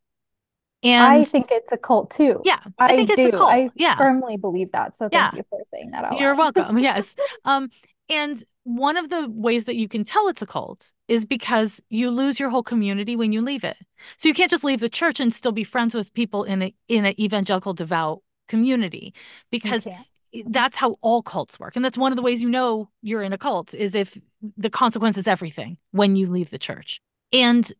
[0.82, 2.42] And I think it's a cult too.
[2.44, 3.48] yeah, I I think it's a cult.
[3.52, 3.96] I Yeah.
[3.96, 4.96] firmly believe that.
[4.96, 5.30] So Yeah.
[5.30, 6.78] thank you for saying that out You're welcome.
[6.90, 7.14] Yes.
[7.44, 7.70] Um,
[8.08, 12.10] and one of the ways that you can tell it's a cult is because you
[12.10, 13.76] lose your whole community when you leave it.
[14.16, 16.74] So you can't just leave the church and still be friends with people in a
[16.88, 19.14] in an evangelical devout community
[19.50, 19.86] because
[20.46, 21.76] that's how all cults work.
[21.76, 24.18] And that's one of the ways you know you're in a cult is if
[24.56, 27.00] the consequence is everything when you leave the church.
[27.32, 27.70] And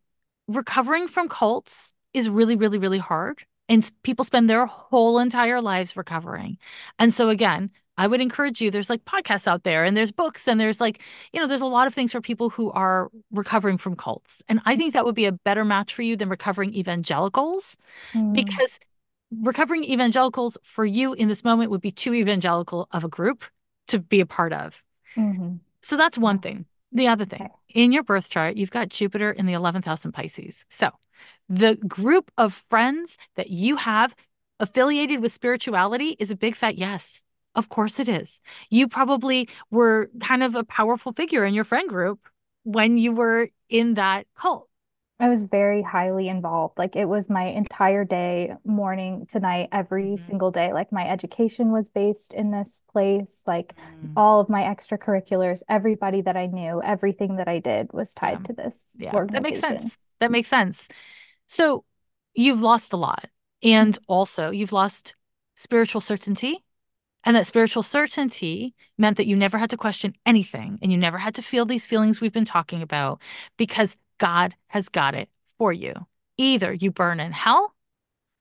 [0.49, 3.45] recovering from cults is really, really, really hard.
[3.69, 6.59] And people spend their whole entire lives recovering.
[6.99, 10.49] And so, again, I would encourage you, there's like podcasts out there and there's books
[10.49, 11.01] and there's like,
[11.33, 14.43] you know, there's a lot of things for people who are recovering from cults.
[14.49, 17.77] And I think that would be a better match for you than recovering evangelicals
[18.15, 18.79] Mm, because
[19.33, 23.45] recovering evangelicals for you in this moment would be too evangelical of a group
[23.89, 24.83] to be a part of.
[25.17, 25.61] mhm.
[25.83, 26.67] So that's one thing.
[26.93, 30.13] The other thing, in your birth chart, you've got Jupiter in the 11th house in
[30.13, 30.65] Pisces.
[30.69, 30.91] So
[31.49, 34.15] the group of friends that you have
[34.61, 37.23] affiliated with spirituality is a big fat yes.
[37.55, 38.41] Of course it is.
[38.71, 42.29] You probably were kind of a powerful figure in your friend group
[42.65, 44.69] when you were in that cult.
[45.21, 46.77] I was very highly involved.
[46.77, 50.17] Like it was my entire day, morning to night, every Mhm.
[50.17, 50.73] single day.
[50.73, 53.45] Like my education was based in this place.
[53.47, 58.13] Like Mm, all of my extracurriculars, everybody that I knew, everything that I did was
[58.21, 58.21] Yeah.
[58.21, 59.99] tied to this Yeah, that makes sense.
[60.21, 60.89] That makes sense.
[61.47, 61.85] So
[62.35, 63.29] you've lost a lot.
[63.63, 65.17] And also, you've lost
[65.57, 66.64] spiritual certainty.
[67.25, 71.19] And that spiritual certainty meant that you never had to question anything and you never
[71.19, 73.21] had to feel these feelings we've been talking about
[73.57, 75.95] because God has got it for you.
[76.37, 77.75] Either you burn in hell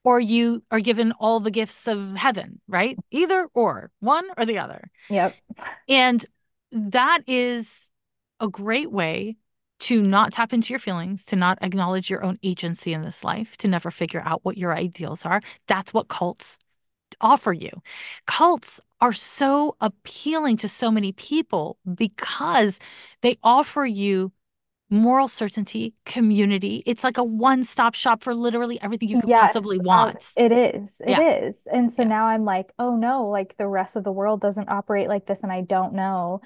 [0.04, 2.98] or you are given all the gifts of heaven, right?
[3.10, 4.90] Either or, one or the other.
[5.08, 5.34] Yep.
[5.88, 6.24] And
[6.72, 7.90] that is
[8.40, 9.36] a great way
[9.80, 13.56] to not tap into your feelings, to not acknowledge your own agency in this life,
[13.58, 15.42] to never figure out what your ideals are.
[15.68, 16.58] That's what cults
[17.20, 17.70] offer you.
[18.26, 22.78] Cults are so appealing to so many people because
[23.22, 24.32] they offer you
[24.90, 26.82] moral certainty, community.
[26.86, 30.34] It's like a one-stop shop for literally everything you could possibly Yes, uh, want.
[30.36, 31.00] it is.
[31.06, 31.18] It Yeah.
[31.18, 31.66] is.
[31.70, 32.08] And so Yeah.
[32.08, 35.42] now I'm like, oh no, like the rest of the world doesn't operate like this,
[35.42, 36.40] and I don't know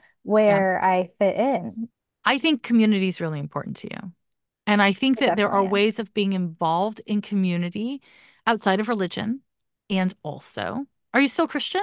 [0.47, 0.63] Yeah.
[0.63, 1.89] where I fit in.
[2.25, 4.13] I think community is really important to you.
[4.67, 5.71] And I think It that there are is.
[5.73, 8.03] ways of being involved in community
[8.47, 9.43] outside of religion.
[9.91, 11.83] And also, are you still Christian?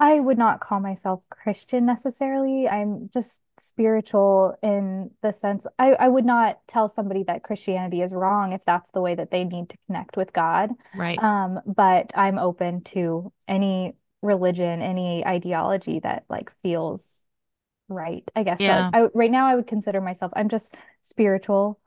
[0.00, 2.68] I would not call myself Christian necessarily.
[2.68, 8.12] I'm just spiritual in the sense I, I would not tell somebody that Christianity is
[8.12, 10.70] wrong if that's the way that they need to connect with God.
[10.96, 11.22] Right.
[11.22, 17.24] Um, but I'm open to any religion, any ideology that like feels
[17.88, 18.58] right, I guess.
[18.58, 21.78] So I, right now I would consider myself, I'm just spiritual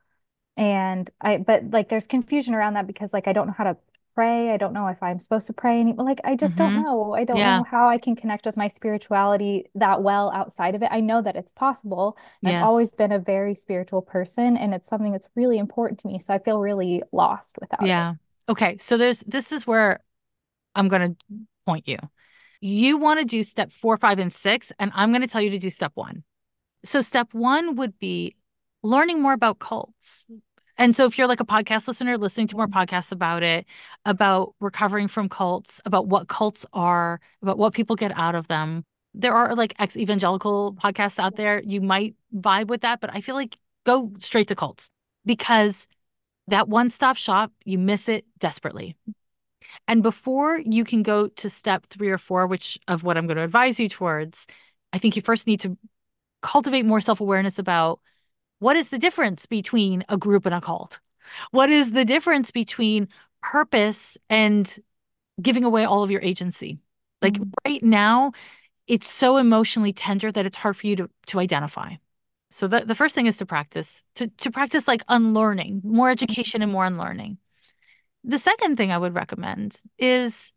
[0.56, 3.78] and I, but like there's confusion around that because like I don't know how to
[4.16, 4.52] pray.
[4.52, 7.14] I don't know if I'm supposed to pray any, like I just don't hmm know.
[7.14, 7.46] I don't Yeah.
[7.46, 10.90] know how I can connect with my spirituality that well outside of it.
[10.92, 12.18] I know that it's possible.
[12.46, 16.20] I've always been a very spiritual person and it's something that's really important to me.
[16.20, 17.96] So I feel really lost without it.
[17.96, 18.16] Yeah.
[18.50, 18.78] Okay.
[18.78, 20.00] So there's this is where
[20.76, 21.36] I'm going to
[21.66, 21.98] point you.
[22.62, 25.52] You want to do step four, five, and six, and I'm going to tell you
[25.52, 26.24] to do step one.
[26.86, 28.36] So step one would be
[28.84, 30.28] learning more about cults.
[30.78, 33.66] And so if you're like a podcast listener, listening to more podcasts about it,
[34.04, 38.84] about recovering from cults, about what cults are, about what people get out of them.
[39.14, 41.62] There are like ex-evangelical podcasts out there.
[41.66, 44.90] You might vibe with that, but I feel like go straight to cults
[45.26, 45.88] because
[46.48, 48.98] that one-stop shop, you miss it desperately.
[49.88, 53.38] And before you can go to step three or four, which of what I'm going
[53.38, 54.46] to advise you towards,
[54.92, 55.78] I think you first need to
[56.42, 58.00] cultivate more self awareness about
[58.66, 61.00] what is the difference between a group and a cult?
[61.52, 63.10] What is the difference between
[63.44, 64.66] purpose and
[65.40, 66.80] giving away all of your agency?
[67.22, 67.52] Like Mhm.
[67.64, 68.32] right now,
[68.88, 71.98] it's so emotionally tender that it's hard for you to, to identify.
[72.50, 76.64] So the, the first thing is to practice, to, to practice like unlearning, more education
[76.64, 77.38] and more unlearning.
[78.24, 80.52] The second thing I would recommend is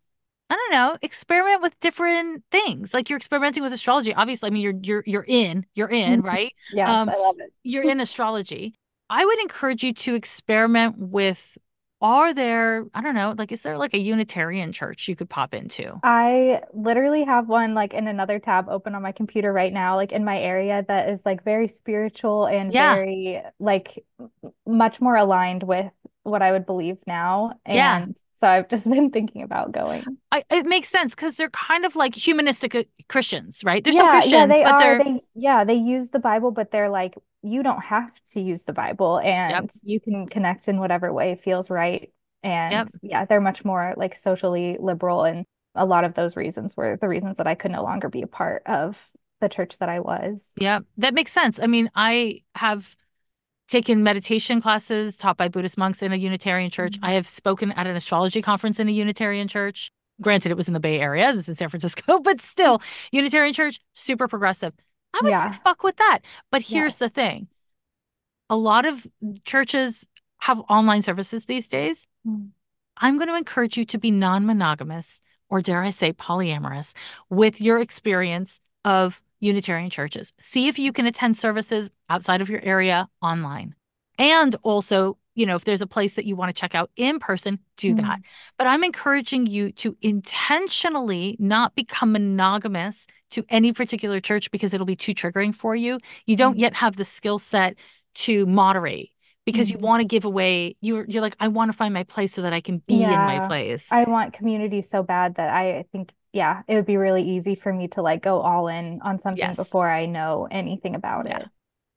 [0.49, 2.93] I don't know, experiment with different things.
[2.93, 4.13] Like you're experimenting with astrology.
[4.13, 6.53] Obviously, I mean you're you're you're in, you're in, right?
[6.73, 7.53] Yes, um, I love it.
[7.63, 8.75] you're in astrology.
[9.09, 11.57] I would encourage you to experiment with
[12.01, 15.53] are there, I don't know, like is there like a Unitarian church you could pop
[15.53, 15.99] into?
[16.03, 20.13] I literally have one like in another tab open on my computer right now, like
[20.13, 22.95] in my area that is like very spiritual and yeah.
[22.95, 24.05] very like
[24.65, 25.91] much more aligned with
[26.23, 27.59] what I would believe now.
[27.65, 28.05] And yeah.
[28.39, 30.03] So I've just been thinking about going.
[30.31, 33.83] I, it makes sense because they're kind of like humanistic uh, Christians, right?
[33.83, 36.51] They're yeah, still Christians, yeah, they but are, they're they, yeah, they use the Bible,
[36.51, 39.69] but they're like, you don't have to use the Bible and yep.
[39.83, 42.11] you can connect in whatever way feels right.
[42.43, 42.89] And yep.
[43.01, 45.23] yeah, they're much more like socially liberal.
[45.23, 48.21] And a lot of those reasons were the reasons that I could no longer be
[48.21, 49.09] a part of
[49.41, 50.53] the church that I was.
[50.57, 51.59] Yeah, that makes sense.
[51.61, 52.95] I mean, I have
[53.69, 56.93] taken meditation classes taught by Buddhist monks in a Unitarian church.
[56.93, 57.05] Mm-hmm.
[57.05, 59.91] I have spoken at an astrology conference in a Unitarian church.
[60.21, 63.53] Granted, it was in the Bay Area, it was in San Francisco, but still, Unitarian
[63.53, 64.73] church, super progressive.
[65.13, 65.51] I would yeah.
[65.51, 66.19] fuck with that.
[66.51, 66.99] But here's yes.
[66.99, 67.47] the thing
[68.49, 69.07] a lot of
[69.45, 70.07] churches
[70.39, 72.07] have online services these days.
[72.27, 72.49] Mm.
[72.97, 76.93] I'm going to encourage you to be non monogamous, or dare I say, polyamorous,
[77.29, 80.33] with your experience of Unitarian churches.
[80.41, 83.75] See if you can attend services outside of your area online.
[84.17, 87.19] And also, you know, if there's a place that you want to check out in
[87.19, 88.01] person, do mm.
[88.01, 88.19] that.
[88.57, 94.85] But I'm encouraging you to intentionally not become monogamous to any particular church because it'll
[94.85, 95.99] be too triggering for you.
[96.25, 96.61] You don't mm.
[96.61, 97.75] yet have the skill set
[98.15, 99.11] to moderate
[99.45, 102.33] because you want to give away you're you're like I want to find my place
[102.33, 103.87] so that I can be yeah, in my place.
[103.91, 107.73] I want community so bad that I think yeah, it would be really easy for
[107.73, 109.55] me to like go all in on something yes.
[109.55, 111.39] before I know anything about yeah.
[111.39, 111.47] it.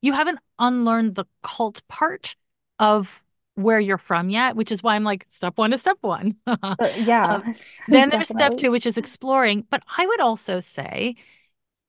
[0.01, 2.35] You haven't unlearned the cult part
[2.79, 3.23] of
[3.55, 6.37] where you're from yet, which is why I'm like, step one is step one.
[6.47, 7.35] uh, yeah.
[7.35, 7.55] Um,
[7.89, 9.67] then there's step two, which is exploring.
[9.71, 11.17] But I would also say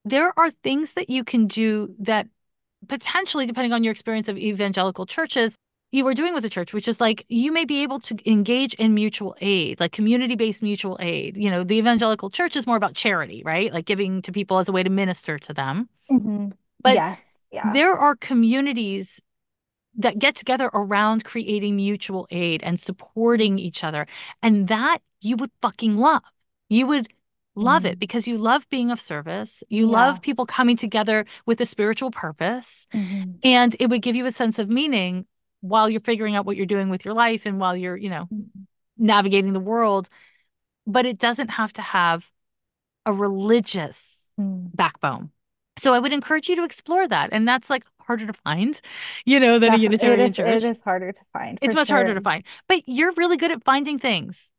[0.06, 2.28] there are things that you can do that
[2.88, 5.56] potentially, depending on your experience of evangelical churches,
[5.94, 8.74] you were doing with the church, which is like you may be able to engage
[8.74, 11.38] in mutual aid, like community based mutual aid.
[11.38, 13.72] You know, the evangelical church is more about charity, right?
[13.72, 15.88] Like giving to people as a way to minister to them.
[16.12, 16.48] Mm-hmm.
[16.82, 17.72] But yes, yeah.
[17.72, 19.22] there are communities
[19.96, 24.08] that get together around creating mutual aid and supporting each other.
[24.42, 26.24] And that you would fucking love.
[26.70, 27.08] You would
[27.54, 27.92] love mm.
[27.92, 29.64] it because you love being of service.
[29.70, 29.92] You yeah.
[29.92, 32.88] love people coming together with a spiritual purpose.
[32.96, 33.34] Mm-hmm.
[33.44, 35.28] And it would give you a sense of meaning
[35.64, 38.24] while you're figuring out what you're doing with your life and while you're, you know,
[38.24, 38.64] mm-hmm.
[38.98, 40.10] navigating the world.
[40.86, 42.30] But it doesn't have to have
[43.06, 44.76] a religious mm.
[44.76, 45.32] backbone.
[45.78, 47.30] So I would encourage you to explore that.
[47.32, 48.80] And that's like harder to find,
[49.26, 49.86] you know, than Definitely.
[49.86, 50.64] a Unitarian it is, church.
[50.64, 51.58] It is harder to find.
[51.62, 51.96] It's much sure.
[51.96, 52.44] harder to find.
[52.68, 54.50] But you're really good at finding things.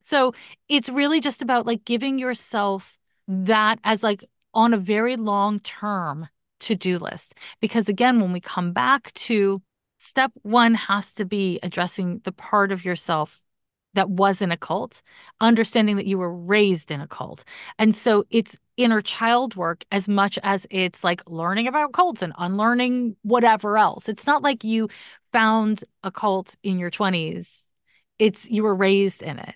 [0.00, 0.32] So
[0.68, 2.98] it's really just about like giving yourself
[3.28, 6.28] that as like on a very long term
[6.60, 7.34] to do list.
[7.60, 9.60] Because again, when we come back to
[10.04, 13.42] step one has to be addressing the part of yourself
[13.94, 15.02] that was in a cult,
[15.40, 17.44] understanding that you were raised in a cult.
[17.78, 22.32] And so it's inner child work as much as it's like learning about cults and
[22.38, 24.08] unlearning whatever else.
[24.08, 24.88] It's not like you
[25.32, 27.66] found a cult in your 20s,
[28.18, 29.54] it's you were raised in it.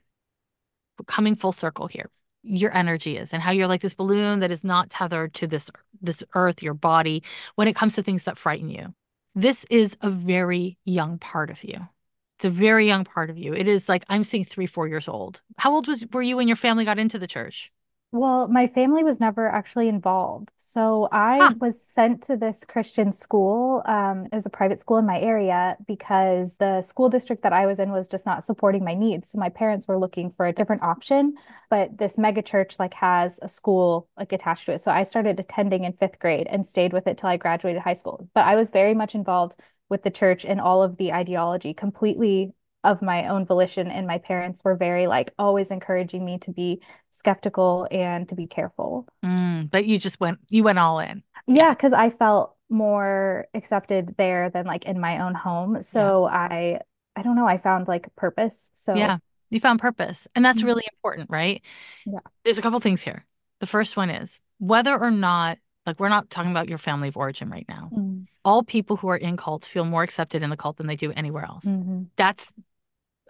[1.07, 2.11] coming full circle here
[2.43, 5.71] your energy is and how you're like this balloon that is not tethered to this
[6.01, 7.23] this earth your body
[7.57, 8.95] when it comes to things that frighten you
[9.41, 11.89] this is a very young part of you.
[12.37, 13.53] It's a very young part of you.
[13.55, 15.43] It is like I'm seeing three, four years old.
[15.57, 17.71] How old was were you when your family got into the church?
[18.11, 20.51] Well, my family was never actually involved.
[20.57, 21.55] So I huh.
[21.61, 23.83] was sent to this Christian school.
[23.85, 27.67] Um, it was a private school in my area because the school district that I
[27.67, 29.29] was in was just not supporting my needs.
[29.29, 31.35] So my parents were looking for a different option.
[31.69, 34.79] But this mega church like has a school like attached to it.
[34.79, 37.93] So I started attending in fifth grade and stayed with it till I graduated high
[37.93, 38.27] school.
[38.35, 42.55] But I was very much involved with the church and all of the ideology completely
[42.85, 46.81] of my own volition and my parents were very like always encouraging me to be
[47.11, 49.07] skeptical and to be careful.
[49.25, 51.23] Mm, but you just went you went all in.
[51.47, 55.81] Yeah because i felt more accepted there than like in my own home.
[55.81, 56.49] So yeah.
[56.51, 56.81] i
[57.17, 58.71] i don't know i found like purpose.
[58.75, 59.19] So yeah
[59.51, 60.69] you found purpose and that's mm-hmm.
[60.69, 61.63] really important right?
[62.07, 62.21] Yeah.
[62.45, 63.25] There's a couple things here.
[63.61, 67.17] The first one is whether or not like we're not talking about your family of
[67.17, 67.91] origin right now.
[67.93, 68.27] Mm.
[68.45, 71.13] all people who are in cults feel more accepted in the cult than they do
[71.13, 71.65] anywhere else.
[71.65, 72.03] Mm-hmm.
[72.17, 72.53] that's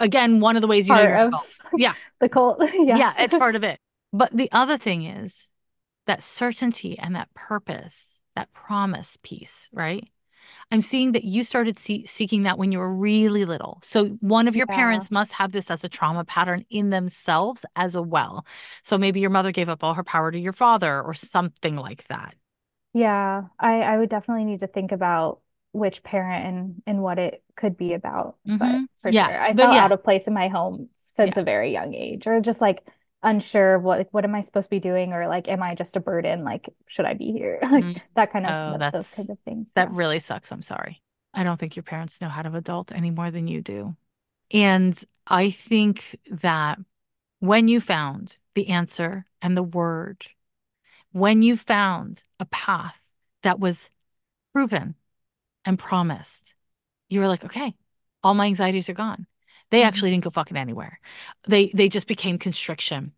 [0.01, 1.59] again one of the ways you part know you're cult.
[1.77, 1.95] Yeah.
[2.21, 2.59] the cult.
[2.75, 2.99] yes.
[2.99, 3.81] Yeah, it's part of it.
[4.13, 5.49] But the other thing is
[6.07, 10.09] that certainty and that purpose, that promise piece, right?
[10.71, 13.81] I'm seeing that you started see- seeking that when you were really little.
[13.83, 14.77] So one of your Yeah.
[14.77, 18.47] parents must have this as a trauma pattern in themselves as well.
[18.83, 22.07] So maybe your mother gave up all her power to your father or something like
[22.09, 22.35] that.
[22.95, 25.41] Yeah, I, I would definitely need to think about
[25.73, 28.37] which parent and, and what it could be about.
[28.47, 28.87] But Mhm.
[29.01, 29.85] for Yeah, sure, I but felt yeah.
[29.85, 32.87] out of place in my home since a very young age, or just like
[33.23, 35.75] unsure of what like, what am I supposed to be doing, or like, am I
[35.75, 36.45] just a burden?
[36.45, 37.59] Like, should I be here?
[37.71, 38.01] Like Mhm.
[38.15, 39.73] that kind of Oh, th- that's- those kinds of things.
[39.75, 39.97] That yeah.
[39.97, 40.53] really sucks.
[40.53, 41.03] I'm sorry.
[41.35, 43.97] I don't think your parents know how to adult any more than you do.
[44.53, 46.79] And I think that
[47.41, 50.27] when you found the answer and the word,
[51.13, 53.11] when you found a path
[53.43, 53.91] that was
[54.55, 54.95] proven
[55.65, 56.55] and promised,
[57.09, 57.75] you were like, okay,
[58.23, 59.27] all my anxieties are gone.
[59.71, 59.87] They Mhm.
[59.87, 61.01] actually didn't go fucking anywhere.
[61.47, 63.13] They they just became constriction.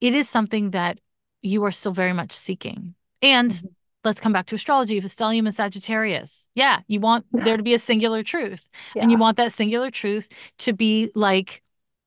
[0.00, 0.98] It is something that
[1.42, 2.94] you are still very much seeking.
[3.22, 3.74] And Mhm.
[4.04, 4.98] let's come back to astrology.
[4.98, 6.48] A stellium and Sagittarius.
[6.54, 8.68] Yeah, you want there to be a singular truth.
[8.94, 10.28] And you want that singular truth
[10.58, 11.62] to be like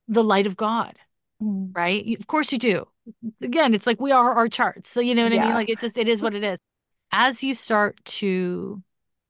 [0.07, 0.97] the light of God,
[1.41, 1.75] Mm.
[1.75, 2.17] right?
[2.19, 2.87] Of course you do.
[3.41, 4.89] Again, it's like we are our charts.
[4.89, 5.53] So you know what I mean?
[5.53, 6.59] Like it just it is what it is.
[7.11, 8.83] As you start to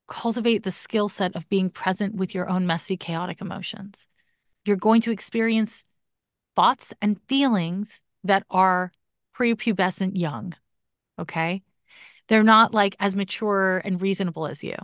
[0.09, 4.05] cultivate the skill set of being present with your own messy, chaotic emotions,
[4.65, 5.83] you're going to experience
[6.55, 8.91] thoughts and feelings that are
[9.37, 10.53] prepubescent young.
[11.17, 11.61] Okay.
[12.27, 14.75] They're not like as mature and reasonable as you.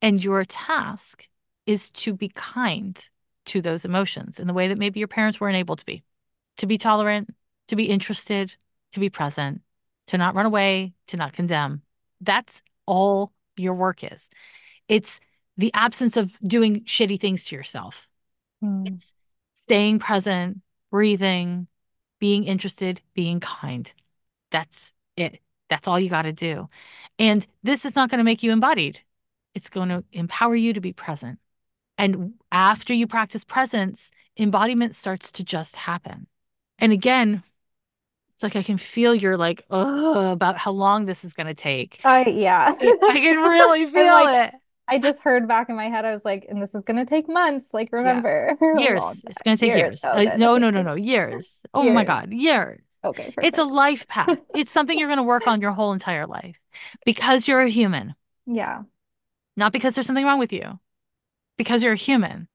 [0.00, 1.26] And your task
[1.66, 2.98] is to be kind
[3.46, 6.02] to those emotions in the way that maybe your parents weren't able to be,
[6.58, 7.34] to be tolerant,
[7.68, 8.54] to be interested,
[8.92, 9.62] to be present,
[10.08, 11.82] to not run away, to not condemn.
[12.20, 14.28] That's all your work is.
[14.88, 15.20] It's
[15.56, 18.08] the absence of doing shitty things to yourself.
[18.62, 18.88] Mm.
[18.88, 19.12] It's
[19.54, 21.66] staying present, breathing,
[22.18, 23.92] being interested, being kind.
[24.50, 25.40] That's it.
[25.68, 26.68] That's all you got to do.
[27.18, 29.00] And this is not going to make you embodied.
[29.54, 31.38] It's going to empower you to be present.
[31.98, 36.26] And after you practice presence, embodiment starts to just happen.
[36.78, 37.42] And again,
[38.42, 41.54] it's like I can feel you're like, oh, about how long this is going to
[41.54, 42.00] take.
[42.04, 42.74] I yeah.
[42.80, 44.60] I can really feel like, it.
[44.88, 47.28] I just heard back in my head, I was like, and this is gonna take
[47.28, 47.72] months.
[47.72, 49.24] Like, remember, long Years.
[49.26, 50.00] It's going to take years.
[50.04, 50.94] Oh, Uh, no, no, no, no.
[50.94, 51.62] Years.
[51.74, 52.32] Oh my God.
[52.32, 52.80] Years.
[53.04, 54.38] Okay, It's a life path.
[54.54, 56.56] It's something you're going to work on your whole entire life
[57.04, 58.14] because you're a human,
[58.46, 58.82] Yeah.
[59.56, 60.78] not because there's something wrong with you,
[61.58, 62.48] because you're a human.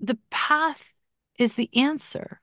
[0.00, 0.92] The path
[1.38, 2.40] is the answer.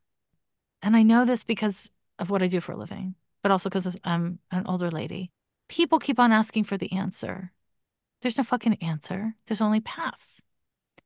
[0.82, 1.90] And I know this because
[2.20, 5.32] of what I do for a living, but also because I'm an older lady.
[5.70, 7.52] People keep on asking for the answer.
[8.22, 9.36] There's no fucking answer.
[9.48, 10.42] There's only paths.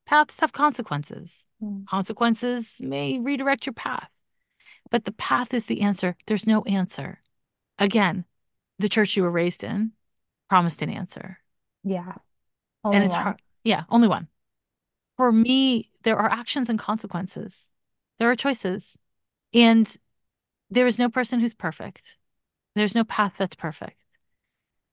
[0.05, 1.47] Paths have consequences.
[1.63, 1.87] Mm.
[1.87, 4.09] Consequences may redirect your path,
[4.91, 6.15] but the path is the answer.
[6.27, 7.19] There's no answer.
[7.79, 8.25] Again,
[8.79, 9.91] the church you were raised in
[10.49, 11.39] promised an answer.
[11.83, 12.13] Yeah.
[12.83, 13.23] Only and it's one.
[13.23, 13.41] hard.
[13.63, 14.27] Yeah, only one.
[15.17, 17.69] For me, there are actions and consequences.
[18.19, 18.97] There are choices.
[19.53, 19.95] And
[20.70, 22.18] there is no person who's perfect.
[22.76, 24.01] There's no path that's perfect.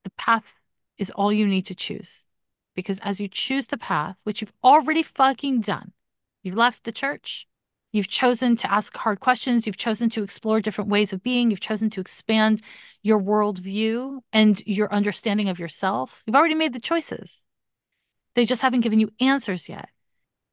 [0.05, 0.55] The path
[0.99, 2.25] is all you need to choose.
[2.75, 5.93] Because as you choose the path, which you've already fucking done,
[6.43, 7.47] you've left the church,
[7.93, 11.61] you've chosen to ask hard questions, you've chosen to explore different ways of being, you've
[11.61, 12.63] chosen to expand
[13.03, 16.23] your worldview and your understanding of yourself.
[16.27, 17.45] You've already made the choices.
[18.35, 19.91] They just haven't given you answers yet.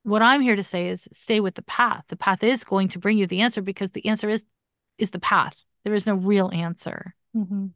[0.03, 2.03] What I'm here to say is stay with the path.
[2.09, 4.43] The path is going to bring you the answer because the answer is
[4.99, 5.55] is the path.
[5.83, 7.15] There is no real answer.
[7.35, 7.71] Mhm.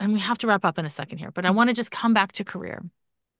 [0.00, 1.90] And we have to wrap up in a second here, but I want to just
[1.90, 2.84] come back to career.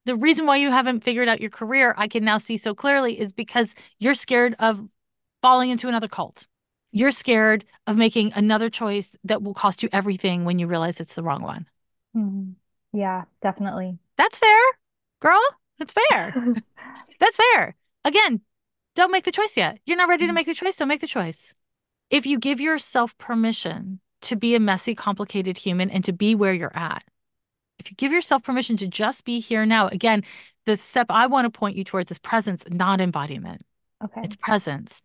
[0.04, 3.18] The reason why you haven't figured out your career, I can now see so clearly,
[3.18, 4.88] is because you're scared of
[5.42, 6.46] falling into another cult.
[6.90, 11.14] You're scared of making another choice that will cost you everything when you realize it's
[11.14, 11.68] the wrong one.
[12.16, 12.54] Mhm.
[12.92, 13.98] Yeah, definitely.
[14.16, 14.60] That's fair,
[15.20, 15.40] girl.
[15.78, 16.34] That's fair.
[17.20, 17.76] That's fair.
[18.04, 18.40] Again,
[18.94, 19.78] don't make the choice yet.
[19.84, 20.36] You're not ready to Mhm.
[20.36, 20.76] make the choice.
[20.76, 21.54] Don't make the choice.
[22.10, 26.52] If you give yourself permission to be a messy, complicated human and to be where
[26.52, 27.04] you're at,
[27.78, 30.24] if you give yourself permission to just be here now, again,
[30.66, 33.62] the step I want to point you towards is presence, not embodiment.
[34.04, 34.22] Okay.
[34.24, 35.02] It's presence.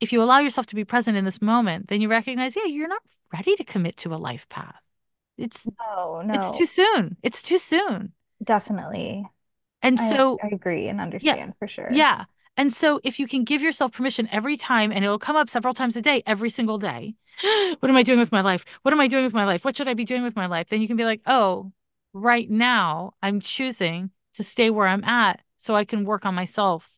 [0.00, 2.88] If you allow yourself to be present in this moment, then you recognize, yeah, you're
[2.88, 4.80] not ready to commit to a life path.
[5.36, 7.16] It's No, no, it's too soon.
[7.22, 8.12] It's too soon.
[8.42, 9.26] definitely.
[9.82, 11.88] And I, so I agree and understand for sure.
[11.92, 12.24] Yeah.
[12.56, 15.74] And so if you can give yourself permission every time, and it'll come up several
[15.74, 17.14] times a day, every single day,
[17.80, 18.64] what am I doing with my life?
[18.82, 19.64] What am I doing with my life?
[19.64, 20.68] What should I be doing with my life?
[20.68, 21.72] Then you can be like, oh,
[22.12, 26.90] right now I'm choosing to stay where I'm at so I can work on myself.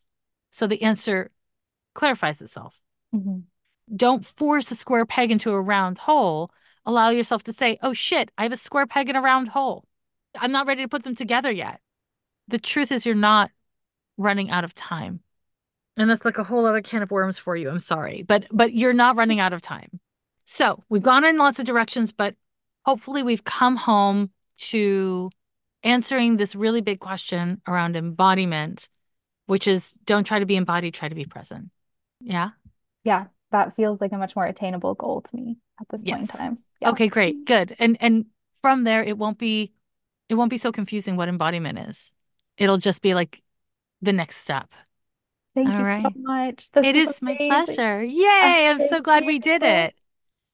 [0.50, 1.30] So the answer
[1.94, 2.80] clarifies itself.
[3.14, 3.44] Mhm.
[3.94, 6.50] Don't force a square peg into a round hole.
[6.86, 9.84] Allow yourself to say, oh shit, I have a square peg in a round hole.
[10.36, 11.80] I'm not ready to put them together yet.
[12.48, 13.50] the truth is you're not
[14.18, 15.20] running out of time.
[15.97, 17.68] And that's like a whole other can of worms for you.
[17.68, 20.01] I'm sorry, but but you're not running out of time.
[20.45, 22.34] So we've gone in lots of directions, but
[22.84, 25.30] hopefully we've come home to
[25.82, 28.88] answering this really big question around embodiment,
[29.47, 31.70] which is don't try to be embodied, try to be present.
[32.20, 32.51] Yeah.
[33.05, 33.26] Yeah.
[33.51, 36.16] That feels like a much more attainable goal to me at this yes.
[36.16, 36.59] point in time.
[36.80, 36.90] Yeah.
[36.90, 37.45] Okay, great.
[37.45, 37.76] Good.
[37.78, 38.26] And and
[38.62, 39.72] from there it won't be
[40.28, 42.12] it won't be so confusing what embodiment is.
[42.57, 43.43] It'll just be like
[44.01, 44.70] the next step.
[45.55, 46.03] Thank All you right.
[46.03, 46.70] so much.
[46.72, 48.03] This it is my pleasure.
[48.03, 48.68] Yay.
[48.68, 49.94] I'm so glad we did it.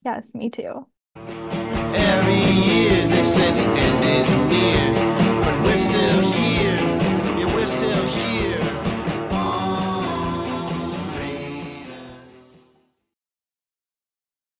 [0.04, 0.86] Yes, me too.
[1.16, 6.47] Every year they say the end is near, but we're still here.